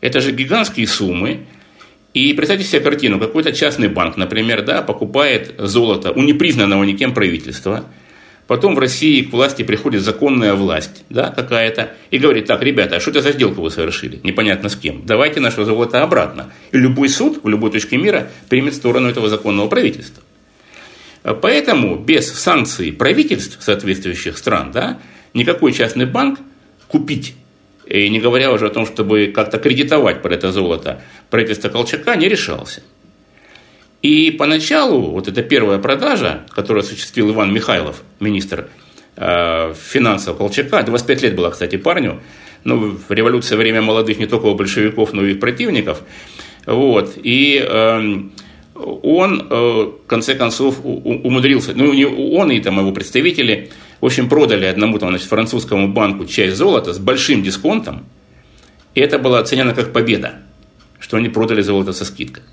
[0.00, 1.46] Это же гигантские суммы.
[2.14, 3.18] И представьте себе картину.
[3.20, 7.84] Какой-то частный банк, например, да, покупает золото у непризнанного никем правительства–
[8.50, 13.00] Потом в России к власти приходит законная власть да, какая-то и говорит, так, ребята, а
[13.00, 14.18] что это за сделку вы совершили?
[14.24, 15.06] Непонятно с кем.
[15.06, 16.52] Давайте наше золото обратно.
[16.72, 20.24] И любой суд в любой точке мира примет сторону этого законного правительства.
[21.22, 24.98] Поэтому без санкций правительств соответствующих стран да,
[25.32, 26.40] никакой частный банк
[26.88, 27.36] купить,
[27.86, 32.28] и не говоря уже о том, чтобы как-то кредитовать под это золото, правительство Колчака не
[32.28, 32.82] решался.
[34.02, 38.68] И поначалу вот эта первая продажа, которую осуществил Иван Михайлов, министр
[39.16, 42.20] э, финансов Колчака, 25 лет была, кстати, парню,
[42.64, 46.02] ну, революция время молодых не только у большевиков, но и противников,
[46.64, 48.22] вот, и э,
[48.74, 51.90] он, в конце концов, умудрился, ну,
[52.34, 56.94] он и там его представители, в общем, продали одному там, значит, французскому банку часть золота
[56.94, 58.06] с большим дисконтом,
[58.94, 60.40] и это было оценено как победа,
[60.98, 62.44] что они продали золото со скидкой.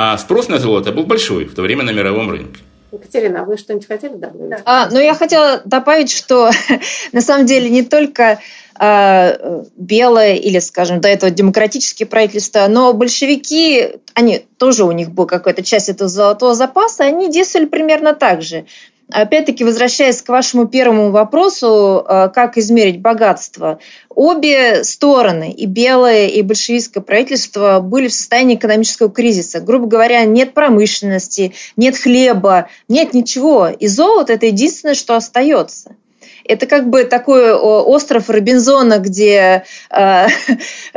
[0.00, 2.60] А спрос на золото был большой в то время на мировом рынке.
[2.92, 4.62] Екатерина, а вы что-нибудь хотели добавить?
[4.64, 6.52] А, ну, я хотела добавить, что
[7.12, 8.38] на самом деле не только
[8.78, 15.26] э, белое или, скажем, до этого демократические правительства, но большевики, они тоже у них была
[15.26, 18.66] какая-то часть этого золотого запаса, они действовали примерно так же.
[19.10, 23.78] Опять-таки, возвращаясь к вашему первому вопросу, э, как измерить богатство,
[24.10, 29.60] обе стороны, и белое, и большевистское правительство, были в состоянии экономического кризиса.
[29.60, 33.68] Грубо говоря, нет промышленности, нет хлеба, нет ничего.
[33.68, 35.96] И золото– это единственное, что остается–
[36.48, 40.26] это как бы такой остров Робинзона, где э,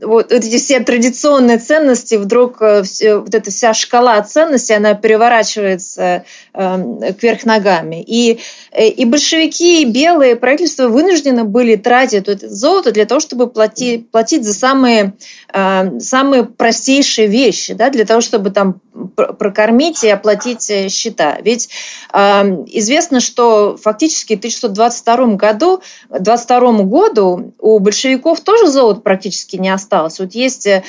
[0.00, 6.24] вот эти все традиционные ценности, вдруг э, все, вот эта вся шкала ценностей, она переворачивается
[6.54, 8.02] э, кверх ногами.
[8.06, 8.40] И,
[8.72, 14.10] э, и большевики, и белые правительства вынуждены были тратить это золото для того, чтобы платить,
[14.10, 15.14] платить за самые,
[15.52, 18.80] э, самые простейшие вещи, да, для того, чтобы там
[19.16, 21.38] прокормить и оплатить э, счета.
[21.42, 21.68] Ведь
[22.12, 22.18] э,
[22.66, 25.80] известно, что фактически в 1922 году,
[26.10, 30.18] 22 году у большевиков тоже золота практически не осталось.
[30.18, 30.82] Вот есть э,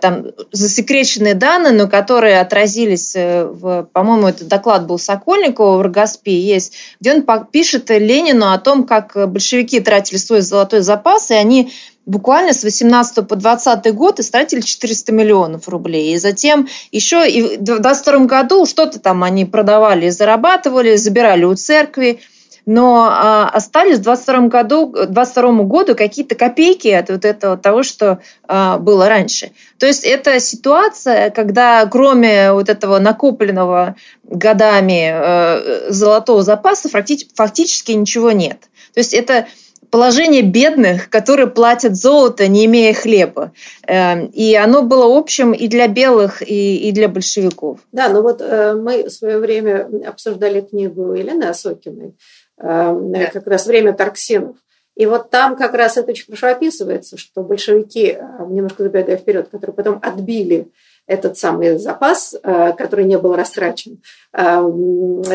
[0.00, 6.38] там засекреченные данные, но которые отразились, э, в, по-моему, этот доклад был Сокольникова в Рогоспе,
[6.38, 11.72] есть, где он пишет Ленину о том, как большевики тратили свой золотой запас, и они
[12.06, 16.14] буквально с 18 по 20 год истратили 400 миллионов рублей.
[16.14, 22.20] И затем еще и в 22 году что-то там они продавали, зарабатывали, забирали у церкви.
[22.66, 28.20] Но а, остались в 22 году, 22 году какие-то копейки от вот этого того, что
[28.46, 29.52] а, было раньше.
[29.78, 38.32] То есть это ситуация, когда кроме вот этого накопленного годами а, золотого запаса фактически ничего
[38.32, 38.58] нет.
[38.94, 39.46] То есть это
[39.92, 43.52] положение бедных, которые платят золото, не имея хлеба.
[43.86, 47.78] Эм, и оно было общим и для белых, и, и для большевиков.
[47.92, 52.14] Да, ну вот э, мы в свое время обсуждали книгу Елены Осокиной,
[52.62, 54.56] эм, как раз «Время торксинов».
[54.94, 59.48] И вот там как раз это очень хорошо описывается, что большевики, э, немножко забегая вперед,
[59.48, 60.68] которые потом отбили
[61.06, 64.00] этот самый запас, э, который не был растрачен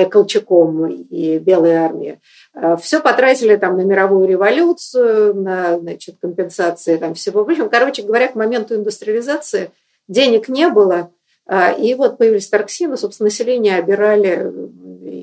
[0.10, 2.20] Колчаком и Белой армией,
[2.60, 7.44] Э, Все потратили там на мировую революцию, на значит, компенсации там всего.
[7.44, 9.72] В общем, короче говоря, к моменту индустриализации
[10.08, 11.12] денег не было,
[11.48, 14.52] э, и вот появились торксины, собственно, население обирали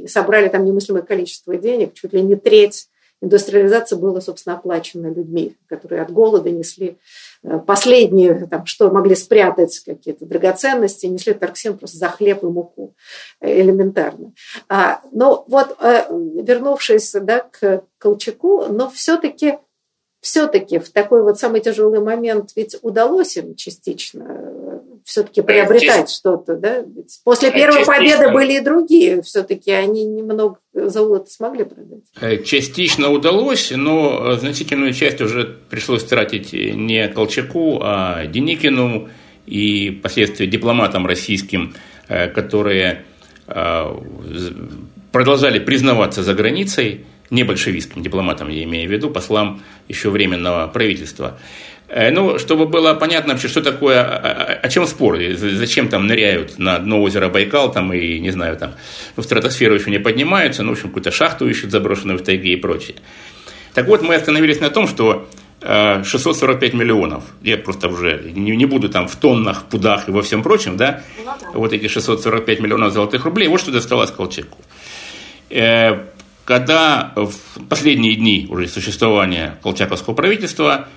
[0.06, 2.88] собрали там немыслимое количество денег, чуть ли не треть
[3.20, 6.98] индустриализации была, собственно, оплачена людьми, которые от голода несли
[7.44, 12.94] Э, последние, там, что могли спрятать какие-то драгоценности, несли торксин просто за хлеб и муку
[13.40, 14.32] э, элементарно.
[14.68, 19.58] А, но вот э, вернувшись да, к Колчаку, но все-таки
[20.20, 24.24] все-таки в такой вот самый тяжелый момент ведь удалось им частично
[25.04, 26.78] все-таки приобретать что-то, да?
[26.80, 27.94] Ведь после первой частично.
[27.94, 32.04] победы были и другие, все-таки они немного золота смогли продать.
[32.20, 39.10] Э, частично удалось, но значительную часть уже пришлось тратить не Колчаку, а Деникину
[39.46, 41.74] и впоследствии дипломатам российским,
[42.08, 43.04] э, которые
[43.46, 44.00] э,
[45.12, 51.38] продолжали признаваться за границей, не большевистским дипломатам, я имею в виду, послам еще временного правительства.
[51.94, 56.58] Э, ну, чтобы было понятно вообще, что такое, о, о чем спор, зачем там ныряют
[56.58, 58.74] на дно озера Байкал, там и, не знаю, там
[59.14, 62.56] в стратосферу еще не поднимаются, ну, в общем, какую-то шахту ищут, заброшенную в тайге и
[62.56, 62.96] прочее.
[63.74, 65.28] Так вот, мы остановились на том, что
[65.60, 67.22] 645 миллионов.
[67.42, 71.04] Я просто уже не, не буду там в тоннах, пудах и во всем прочем, да,
[71.52, 74.58] вот эти 645 миллионов золотых рублей, вот что досталось Колчаку.
[76.44, 77.32] Когда в
[77.68, 80.88] последние дни уже существования колчаковского правительства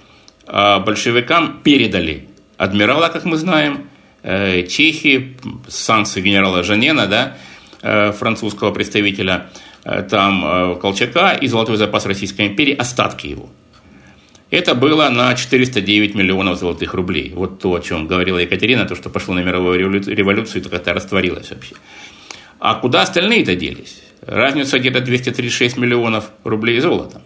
[0.48, 2.28] большевикам передали
[2.58, 3.90] адмирала, как мы знаем,
[4.24, 5.38] Чехии,
[5.68, 9.50] санкции генерала Жанена, да, французского представителя,
[10.10, 13.50] там Колчака и золотой запас Российской империи, остатки его–
[14.50, 17.34] это было на 409 миллионов золотых рублей.
[17.36, 21.50] Вот то, о чем говорила Екатерина, то, что пошло на мировую революцию, то как-то растворилось
[21.50, 21.76] вообще.
[22.60, 24.02] А куда остальные-то делись?
[24.22, 27.22] Разница где-то 236 миллионов рублей золота.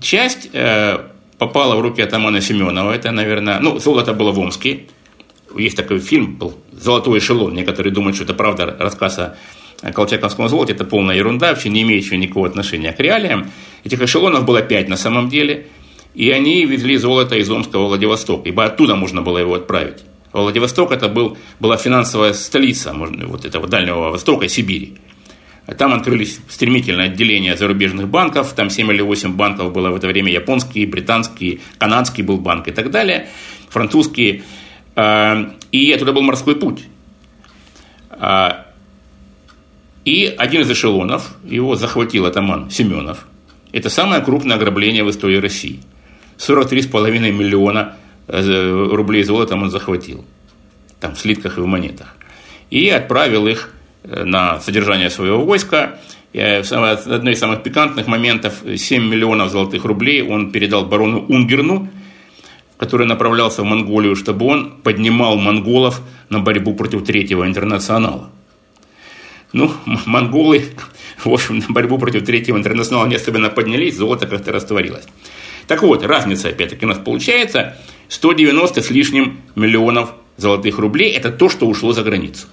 [0.00, 1.08] Часть э,
[1.46, 2.92] попала в руки атамана Семенова.
[2.92, 4.86] Это, наверное, ну, золото было в Омске.
[5.56, 7.54] Есть такой фильм, был «Золотой эшелон».
[7.54, 10.72] Некоторые думают, что это правда рассказ о колчаковском золоте.
[10.72, 13.50] Это полная ерунда, вообще не имеющая никакого отношения к реалиям.
[13.84, 15.66] Этих эшелонов было пять на самом деле–
[16.14, 20.04] и они везли золото из Омска в Владивосток, ибо оттуда можно было его отправить.
[20.32, 24.98] Владивосток это был, была финансовая столица можно, вот этого Дальнего Востока, Сибири.
[25.78, 30.32] Там открылись стремительно отделения зарубежных банков, там 7 или 8 банков было в это время,
[30.32, 33.28] японские, британские, канадский был банк и так далее,
[33.68, 34.42] французские.
[34.96, 36.84] А, и оттуда был морской путь.
[38.10, 38.66] А,
[40.04, 43.26] и один из эшелонов, его захватил атаман Семенов.
[43.70, 45.80] Это самое крупное ограбление в истории России–
[46.38, 47.96] 43,5 миллиона
[48.26, 50.24] э, рублей золотом он захватил.
[51.00, 52.16] Там в слитках и в монетах.
[52.70, 53.72] И отправил их
[54.04, 55.98] на содержание своего войска.
[56.32, 61.88] И э, одно из самых пикантных моментов, 7 миллионов золотых рублей он передал барону Унгерну,
[62.78, 66.00] который направлялся в Монголию, чтобы он поднимал монголов
[66.30, 68.30] на борьбу против третьего интернационала.
[69.52, 69.70] Ну,
[70.06, 70.64] монголы,
[71.24, 75.04] в общем, на борьбу против третьего интернационала не особенно поднялись, золото как-то растворилось.
[75.66, 77.76] Так вот, разница опять-таки у нас получается
[78.08, 81.12] 190 с лишним миллионов золотых рублей.
[81.12, 82.46] Это то, что ушло за границу.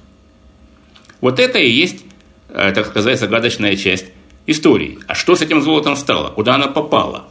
[1.21, 2.05] Вот это и есть,
[2.49, 4.05] э, так сказать, загадочная часть
[4.47, 4.99] истории.
[5.07, 6.29] А что с этим золотом стало?
[6.29, 7.27] Куда оно попало?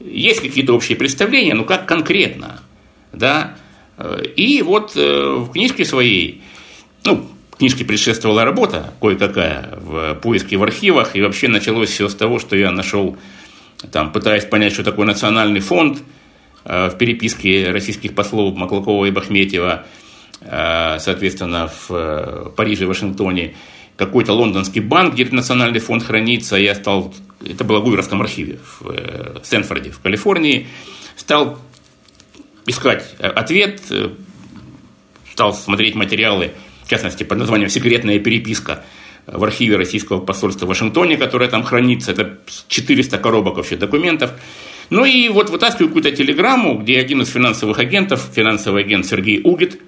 [0.00, 2.62] Есть какие-то общие представления, но как конкретно?
[3.12, 3.56] Да?
[3.98, 6.42] Э, и вот э, в книжке своей,
[7.04, 7.26] ну,
[7.58, 12.56] книжке предшествовала работа кое-какая в поиске в архивах, и вообще началось все с того, что
[12.56, 13.18] я нашел
[13.92, 16.02] там, пытаясь понять, что такое национальный фонд
[16.64, 19.86] в переписке российских послов Маклакова и Бахметьева,
[20.40, 23.54] соответственно, в э, Париже и Вашингтоне,
[23.96, 27.12] какой-то лондонский банк, где национальный фонд хранится, я стал,
[27.46, 30.68] это было в Гуверском архиве в Стэнфорде, в Калифорнии,
[31.16, 31.58] стал
[32.66, 33.82] искать ответ,
[35.30, 36.52] стал смотреть материалы,
[36.84, 38.84] в частности, под названием «Секретная переписка»
[39.26, 42.38] в архиве российского посольства в Вашингтоне, которое там хранится, это
[42.68, 44.32] 400 коробок вообще документов.
[44.90, 49.74] Ну и вот вытаскиваю какую-то телеграмму, где один из финансовых агентов, финансовый агент Сергей Угит
[49.74, 49.78] э,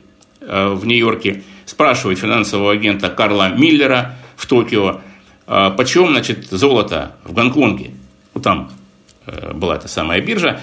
[0.46, 5.00] в Нью-Йорке, спрашивает финансового агента Карла Миллера в Токио,
[5.46, 7.92] э, почем, значит, золото в Гонконге.
[8.34, 8.70] Ну, там
[9.26, 10.60] э, была эта самая биржа,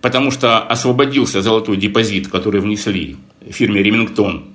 [0.00, 3.16] потому что освободился золотой депозит, который внесли
[3.48, 4.46] фирме Ремингтон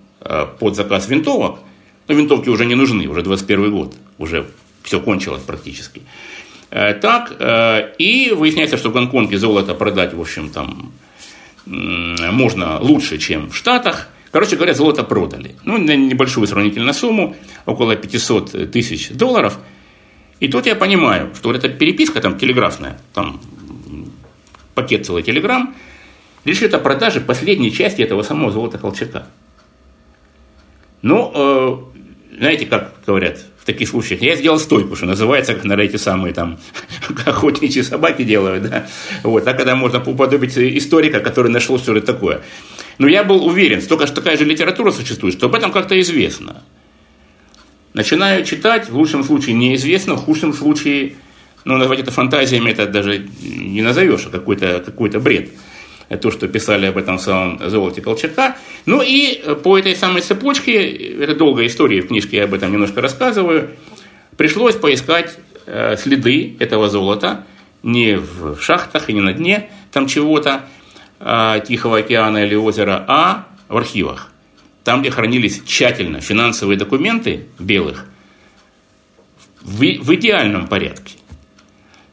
[0.59, 1.59] под заказ винтовок–
[2.11, 4.45] но винтовки уже не нужны, уже 21 год, уже
[4.83, 6.01] все кончилось практически.
[6.69, 10.91] Э, так, э, и выясняется, что в Гонконге золото продать, в общем, там
[11.65, 14.09] можно лучше, чем в Штатах.
[14.31, 15.55] Короче говоря, золото продали.
[15.63, 17.35] Ну, на небольшую сравнительную сумму,
[17.65, 19.59] около 500 тысяч долларов.
[20.39, 23.39] И тут я понимаю, что вот эта переписка там телеграфная, там
[24.73, 25.75] пакет целый телеграмм,
[26.45, 29.27] лишь это продажи последней части этого самого золота Колчака.
[31.01, 35.73] Ну, э, знаете, как говорят в таких случаях, я сделал стойку, что называется, как на
[35.73, 36.57] эти самые там
[37.25, 38.87] охотничьи собаки делают, да,
[39.21, 42.41] вот, а когда можно уподобить историка, который нашел, что это такое.
[42.97, 46.63] Но я был уверен, столько же такая же литература существует, что об этом как-то известно.
[47.93, 51.13] Начинаю читать, в лучшем случае неизвестно, в худшем случае,
[51.63, 55.49] ну, назвать это фантазиями, это даже не назовешь, а какой-то какой бред
[56.17, 58.57] то, что писали об этом самом золоте Колчака.
[58.85, 63.01] Ну и по этой самой цепочке, это долгая история, в книжке я об этом немножко
[63.01, 63.71] рассказываю,
[64.37, 67.45] пришлось поискать э, следы этого золота
[67.83, 70.65] не в шахтах и не на дне там чего-то
[71.67, 74.31] Тихого океана или озера, а в архивах.
[74.83, 78.07] Там, где хранились тщательно финансовые документы белых,
[79.61, 81.13] в, в идеальном порядке.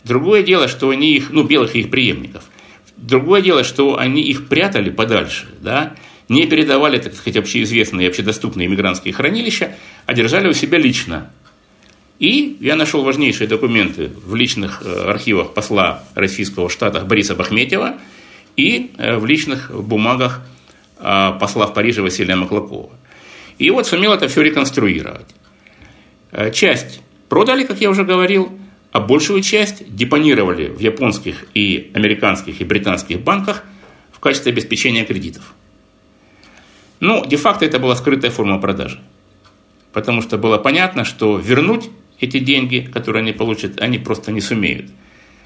[0.04, 2.44] Другое дело, что они их, ну, белых и их преемников–
[2.98, 5.94] Другое дело, что они их прятали подальше, да,
[6.28, 11.30] не передавали, так сказать, общеизвестные и общедоступные иммигрантские хранилища, а держали у себя лично.
[12.18, 17.98] И я нашел важнейшие документы в личных э, архивах посла российского штата Бориса Бахметьева
[18.56, 20.40] и э, в личных бумагах
[20.98, 22.90] э, посла в Париже Василия Маклакова.
[23.58, 25.26] И вот сумел это все реконструировать.
[26.52, 28.52] Часть продали, как я уже говорил,
[28.92, 33.64] а большую часть депонировали в японских и американских и британских банках
[34.12, 35.54] в качестве обеспечения кредитов.
[37.00, 39.00] Ну, де-факто это была скрытая форма продажи.
[39.92, 44.90] Потому что было понятно, что вернуть эти деньги, которые они получат, они просто не сумеют.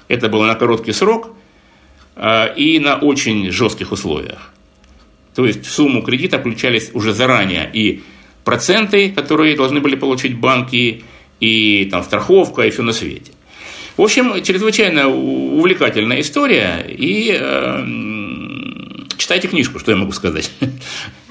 [0.07, 1.35] Это было на короткий срок
[2.15, 4.51] а, и на очень жестких условиях.
[5.35, 8.03] То есть в сумму кредита включались уже заранее и
[8.43, 11.03] проценты, которые должны были получить банки,
[11.39, 13.31] и там страховка, и все на свете.
[13.97, 17.83] В общем, чрезвычайно увлекательная история, и э,
[19.17, 20.51] читайте книжку, что я могу сказать.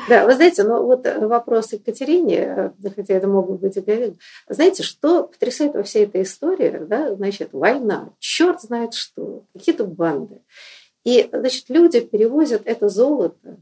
[0.08, 4.14] Да, вы знаете, ну вот вопрос Екатерине, хотя это могут быть и
[4.48, 6.82] Знаете, что потрясает во всей этой истории?
[6.88, 7.14] Да?
[7.14, 10.40] Значит, война, черт знает что, какие-то банды.
[11.04, 13.58] И, значит, люди перевозят это золото,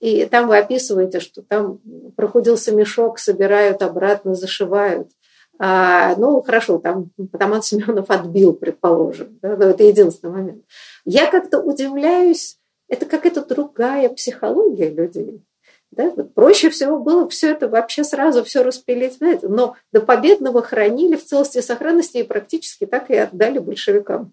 [0.00, 1.80] и там вы описываете, что там
[2.16, 5.10] проходился мешок, собирают обратно, зашивают.
[5.58, 9.38] А, ну, хорошо, там Потаман Семенов отбил, предположим.
[9.42, 9.54] Да?
[9.54, 10.64] Это единственный момент.
[11.04, 15.42] Я как-то удивляюсь, это какая-то другая психология людей.
[15.90, 16.10] Да?
[16.10, 19.14] Вот проще всего было все это вообще сразу все распилить.
[19.14, 19.48] Знаете?
[19.48, 24.32] Но до победного хранили в целости и сохранности и практически так и отдали большевикам.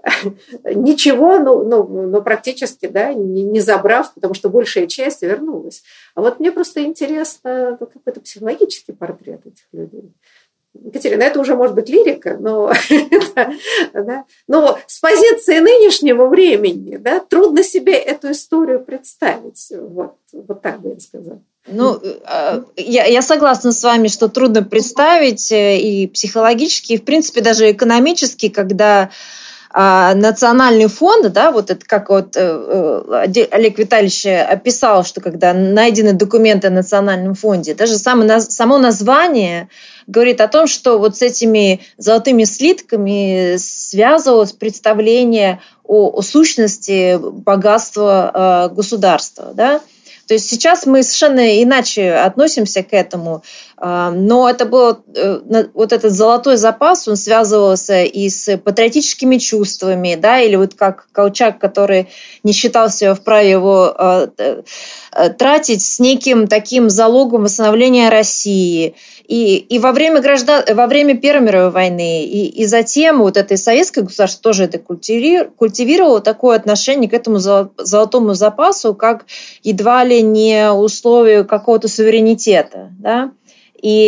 [0.64, 5.82] Ничего, но, но, но практически да, не, не забрав, потому что большая часть вернулась.
[6.14, 10.12] А вот мне просто интересно какой-то психологический портрет этих людей.
[10.84, 12.72] Екатерина, это уже может быть лирика, но,
[13.92, 19.72] да, но с позиции нынешнего времени да, трудно себе эту историю представить.
[19.72, 21.42] Вот, вот так бы я сказала.
[21.70, 27.04] Ну, э, я, я согласна с вами, что трудно представить э, и психологически, и, в
[27.04, 29.10] принципе, даже экономически, когда
[29.70, 36.14] а, национальный фонд, да, вот это как вот э, Олег Витальевич описал, что когда найдены
[36.14, 39.68] документы о национальном фонде, даже само, само название
[40.06, 48.68] говорит о том, что вот с этими золотыми слитками связывалось представление о, о сущности богатства
[48.70, 49.52] э, государства.
[49.54, 49.80] Да?
[50.28, 55.40] То есть сейчас мы совершенно иначе относимся к этому, э, но это был э,
[55.74, 61.58] вот этот золотой запас, он связывался и с патриотическими чувствами, да, или вот как Колчак,
[61.58, 62.08] который
[62.42, 64.62] не считал себя вправе его э,
[65.38, 68.94] тратить с неким таким залогом восстановления России–
[69.28, 73.58] и, и во, время граждан, во время Первой мировой войны, и, и затем вот это
[73.58, 79.26] советское государство тоже это культивировало такое отношение к этому золотому запасу, как
[79.62, 82.90] едва ли не условию какого-то суверенитета.
[82.98, 83.32] Да?
[83.80, 84.06] И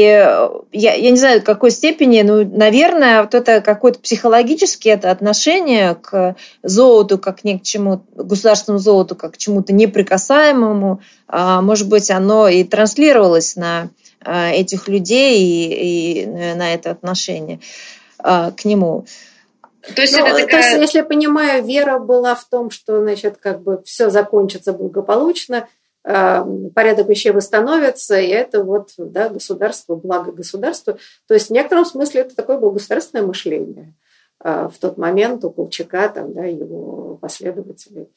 [0.72, 5.94] я, я не знаю, в какой степени, ну, наверное, вот это какое-то психологическое это отношение
[5.94, 12.10] к золоту, как ни к чему, государственному золоту, как к чему-то неприкасаемому, а, может быть,
[12.10, 13.90] оно и транслировалось на
[14.24, 17.60] Э, этих людей и, и на это отношение
[18.22, 19.06] э, к нему.
[19.94, 20.46] То есть, ну, это такая...
[20.50, 24.74] то есть, если я понимаю, вера была в том, что, значит, как бы все закончится
[24.74, 30.98] благополучно, э, порядок вещей восстановится, и это вот да, государство, благо государству.
[31.26, 33.94] То есть в некотором смысле это такое было государственное мышление
[34.42, 38.08] в тот момент у Колчака, там, да, его последователей.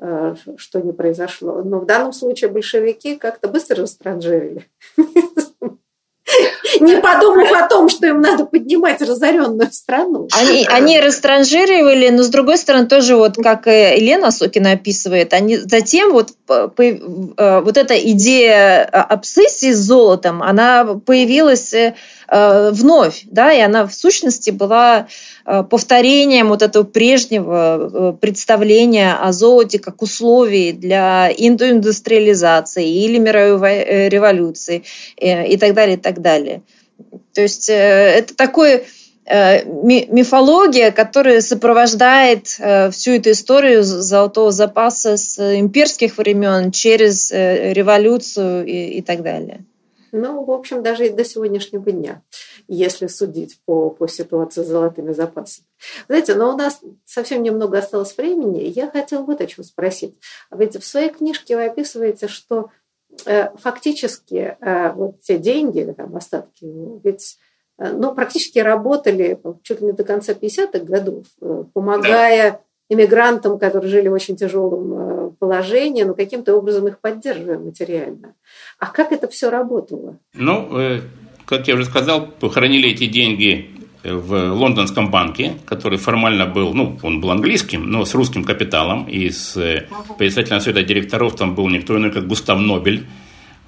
[0.00, 1.62] Э, что не произошло.
[1.62, 4.68] Но в данном случае большевики как-то быстро растранжирили.
[6.80, 10.28] Не подумав о том, что им надо поднимать разоренную страну.
[10.32, 16.12] Они, они растранжировали, но с другой стороны тоже вот как Елена Сокина описывает, они затем
[16.12, 21.94] вот, э, вот эта идея обсессии с золотом, она появилась э,
[22.28, 25.37] вновь, да, и она в сущности была Э,
[25.70, 34.08] повторением вот этого прежнего э, представления о золоте как условии для индустриализации или мировой э,
[34.10, 34.84] революции
[35.16, 36.62] и так далее, и так далее.
[37.32, 38.84] То есть это такое
[39.26, 49.02] мифология, которая сопровождает всю эту историю золотого запаса с имперских времен через революцию и, и
[49.02, 49.64] так далее.
[50.12, 52.22] Ну, в общем, даже и до сегодняшнего дня
[52.68, 55.66] если судить по, по ситуации с золотыми запасами.
[56.06, 58.60] Знаете, но у нас совсем немного осталось времени.
[58.62, 60.14] Я хотела вот о чем спросить.
[60.50, 62.70] Ведь в своей книжке вы описываете, что
[63.24, 66.66] э, фактически э, вот те деньги, там, остатки,
[67.02, 67.38] ведь
[67.78, 72.60] э, ну, практически работали чуть ли не до конца 50-х годов, э, помогая
[72.90, 78.34] иммигрантам, которые жили в очень тяжелом положении, но каким-то образом их поддерживая материально.
[78.78, 80.18] А как это все работало?
[80.32, 81.00] Ну,
[81.48, 83.70] как я уже сказал, хранили эти деньги
[84.04, 89.30] в лондонском банке, который формально был, ну, он был английским, но с русским капиталом, и
[89.30, 89.86] с э,
[90.18, 93.06] председателем совета директоров там был никто иной, как Густав Нобель,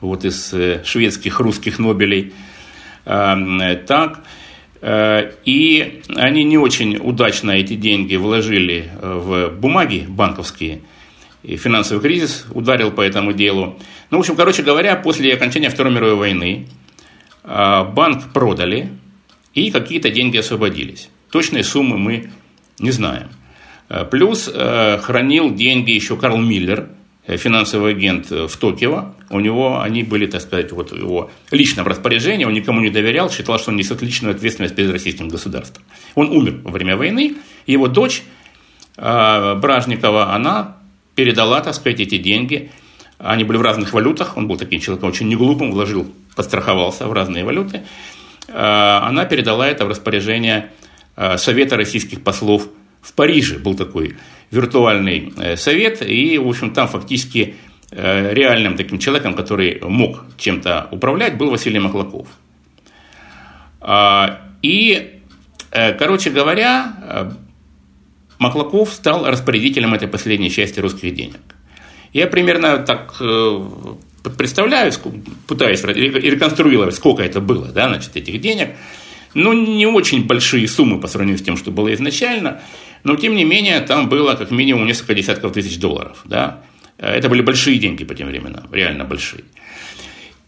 [0.03, 2.33] вот из э, шведских русских Нобелей.
[3.05, 4.25] Так,
[4.83, 10.83] э, и они не очень удачно эти деньги вложили в бумаги банковские,
[11.43, 13.79] и финансовый кризис ударил по этому делу.
[14.11, 16.67] Ну, в общем, короче говоря, после окончания Второй мировой войны
[17.43, 18.91] банк продали,
[19.55, 21.09] и какие-то деньги освободились.
[21.31, 22.31] Точные суммы мы
[22.79, 23.29] не знаем.
[23.89, 26.89] Э, плюс э, хранил деньги еще Карл Миллер,
[27.27, 29.15] э, финансовый агент в Токио.
[29.29, 33.59] У него они были, так сказать, вот его личном распоряжении, он никому не доверял, считал,
[33.59, 35.85] что он несет личную ответственность перед российским государством.
[36.15, 37.37] Он умер во время войны,
[37.67, 38.23] его дочь
[38.97, 40.77] Бражникова, она
[41.15, 42.71] передала, так сказать, эти деньги.
[43.19, 46.07] Они были в разных валютах, он был таким человеком очень неглупым, вложил,
[46.41, 47.83] подстраховался в разные валюты.
[48.49, 50.71] Э, она передала это в распоряжение
[51.17, 52.67] э, Совета российских послов
[53.03, 53.59] в Париже.
[53.59, 54.17] Был такой
[54.51, 57.57] виртуальный э, совет, и, в общем, там фактически
[57.93, 62.29] реальным таким человеком, который мог чем-то управлять, был Василий Маклаков.
[64.63, 65.21] И,
[65.99, 67.33] короче говоря,
[68.39, 71.41] Маклаков стал распорядителем этой последней части русских денег.
[72.13, 73.21] Я примерно так
[74.23, 74.93] представляю,
[75.47, 78.71] пытаюсь реконструировать, сколько это было, да, значит, этих денег.
[79.35, 82.63] Ну, не очень большие суммы по сравнению с тем, что было изначально,
[83.05, 86.63] но, тем не менее, там было как минимум несколько десятков тысяч долларов, да.
[86.99, 89.45] Это были большие деньги по тем временам, реально большие.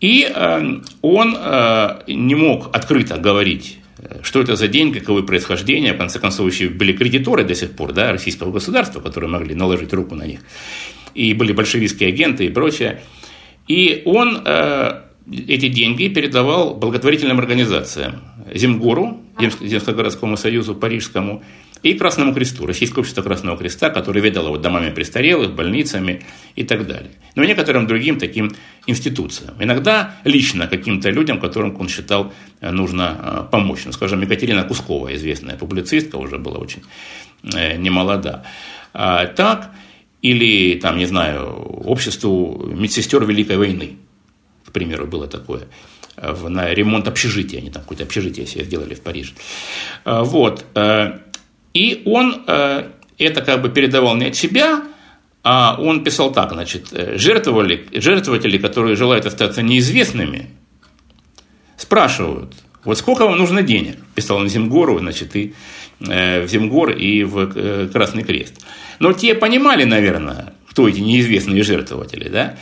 [0.01, 3.79] И э, он э, не мог открыто говорить,
[4.23, 5.93] что это за деньги, каковы происхождение.
[5.93, 9.93] В конце концов, еще были кредиторы до сих пор да, российского государства, которые могли наложить
[9.93, 10.41] руку на них.
[11.15, 13.03] И были большевистские агенты и прочее.
[13.69, 18.23] И он э, эти деньги передавал благотворительным организациям.
[18.53, 21.43] Земгору, Земско-городскому союзу парижскому,
[21.83, 26.23] и Красному Кресту, Российское общество Красного Креста, которое ведало вот домами престарелых, больницами
[26.55, 27.11] и так далее.
[27.35, 28.53] Но и некоторым другим таким
[28.87, 29.55] институциям.
[29.59, 33.83] Иногда лично каким-то людям, которым он считал э, нужно э, помочь.
[33.85, 36.83] Ну, скажем, Екатерина Кускова, известная публицистка, уже была очень
[37.43, 38.45] немолода.
[38.95, 39.73] А, так,
[40.23, 41.53] или, там, не знаю,
[41.85, 43.97] обществу медсестер Великой войны,
[44.65, 45.63] к примеру, было такое,
[46.17, 49.33] на ремонт общежития, они там какое-то общежитие себе сделали в Париже.
[50.05, 50.65] А, вот.
[50.75, 51.19] Э,
[51.75, 54.85] и он э, это как бы передавал не от себя,
[55.43, 60.51] а он писал так, значит, э, жертвовали, жертвователи, которые желают остаться неизвестными,
[61.77, 62.55] спрашивают,
[62.85, 63.97] вот сколько вам нужно денег?
[64.15, 65.55] Писал он Земгору, значит, и
[66.07, 68.55] в Земгор и в Красный Крест.
[68.99, 72.57] Но те понимали, наверное, кто эти неизвестные жертвователи, да?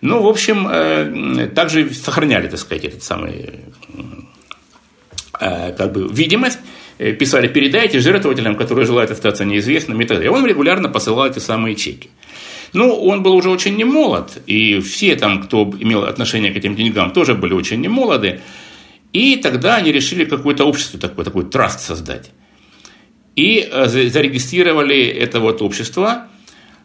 [0.00, 3.60] Ну, в общем, э, также сохраняли, так сказать, этот самый,
[5.40, 6.58] э, как бы, видимость,
[6.98, 10.32] э, писали, передайте жертвователям, которые желают остаться неизвестными и так далее.
[10.32, 12.10] Он регулярно посылал эти самые чеки.
[12.72, 17.12] Ну, он был уже очень немолод, и все там, кто имел отношение к этим деньгам,
[17.12, 18.40] тоже были очень немолоды.
[19.12, 22.32] И тогда они решили какое-то общество такое, такой траст создать.
[23.36, 26.28] И э, зарегистрировали это вот общество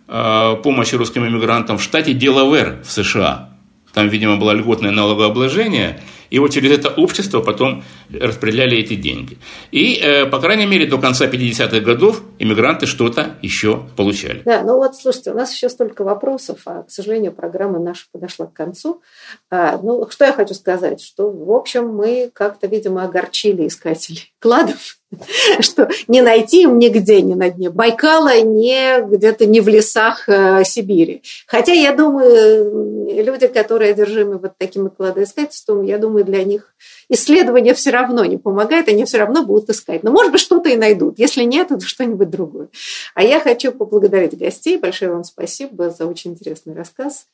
[0.07, 3.49] э, помощи русским иммигрантам в штате Делавер в США.
[3.93, 9.37] Там, видимо, было льготное налогообложение– и вот через это общество потом распределяли эти деньги.
[9.71, 14.41] И, э, по крайней мере, до конца 50-х годов иммигранты что-то еще получали.
[14.43, 18.47] Да, ну вот, слушайте, у нас еще столько вопросов, а, к сожалению, программа наша подошла
[18.47, 19.01] к концу.
[19.49, 24.96] А, ну, что я хочу сказать, что, в общем, мы как-то, видимо, огорчили искателей кладов,
[25.61, 30.63] что не найти им нигде, не на дне Байкала, не где-то не в лесах э,
[30.65, 31.23] Сибири.
[31.45, 36.75] Хотя, я думаю, люди, которые одержимы вот таким кладоискательством, я думаю, для них
[37.09, 40.03] исследование все равно не помогает, они все равно будут искать.
[40.03, 41.19] Но, может быть, что-то и найдут.
[41.19, 42.67] Если нет, то что-нибудь другое.
[43.15, 44.77] А я хочу поблагодарить гостей.
[44.77, 47.27] Большое вам спасибо за очень интересный рассказ.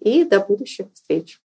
[0.00, 1.38] И до будущих встреч.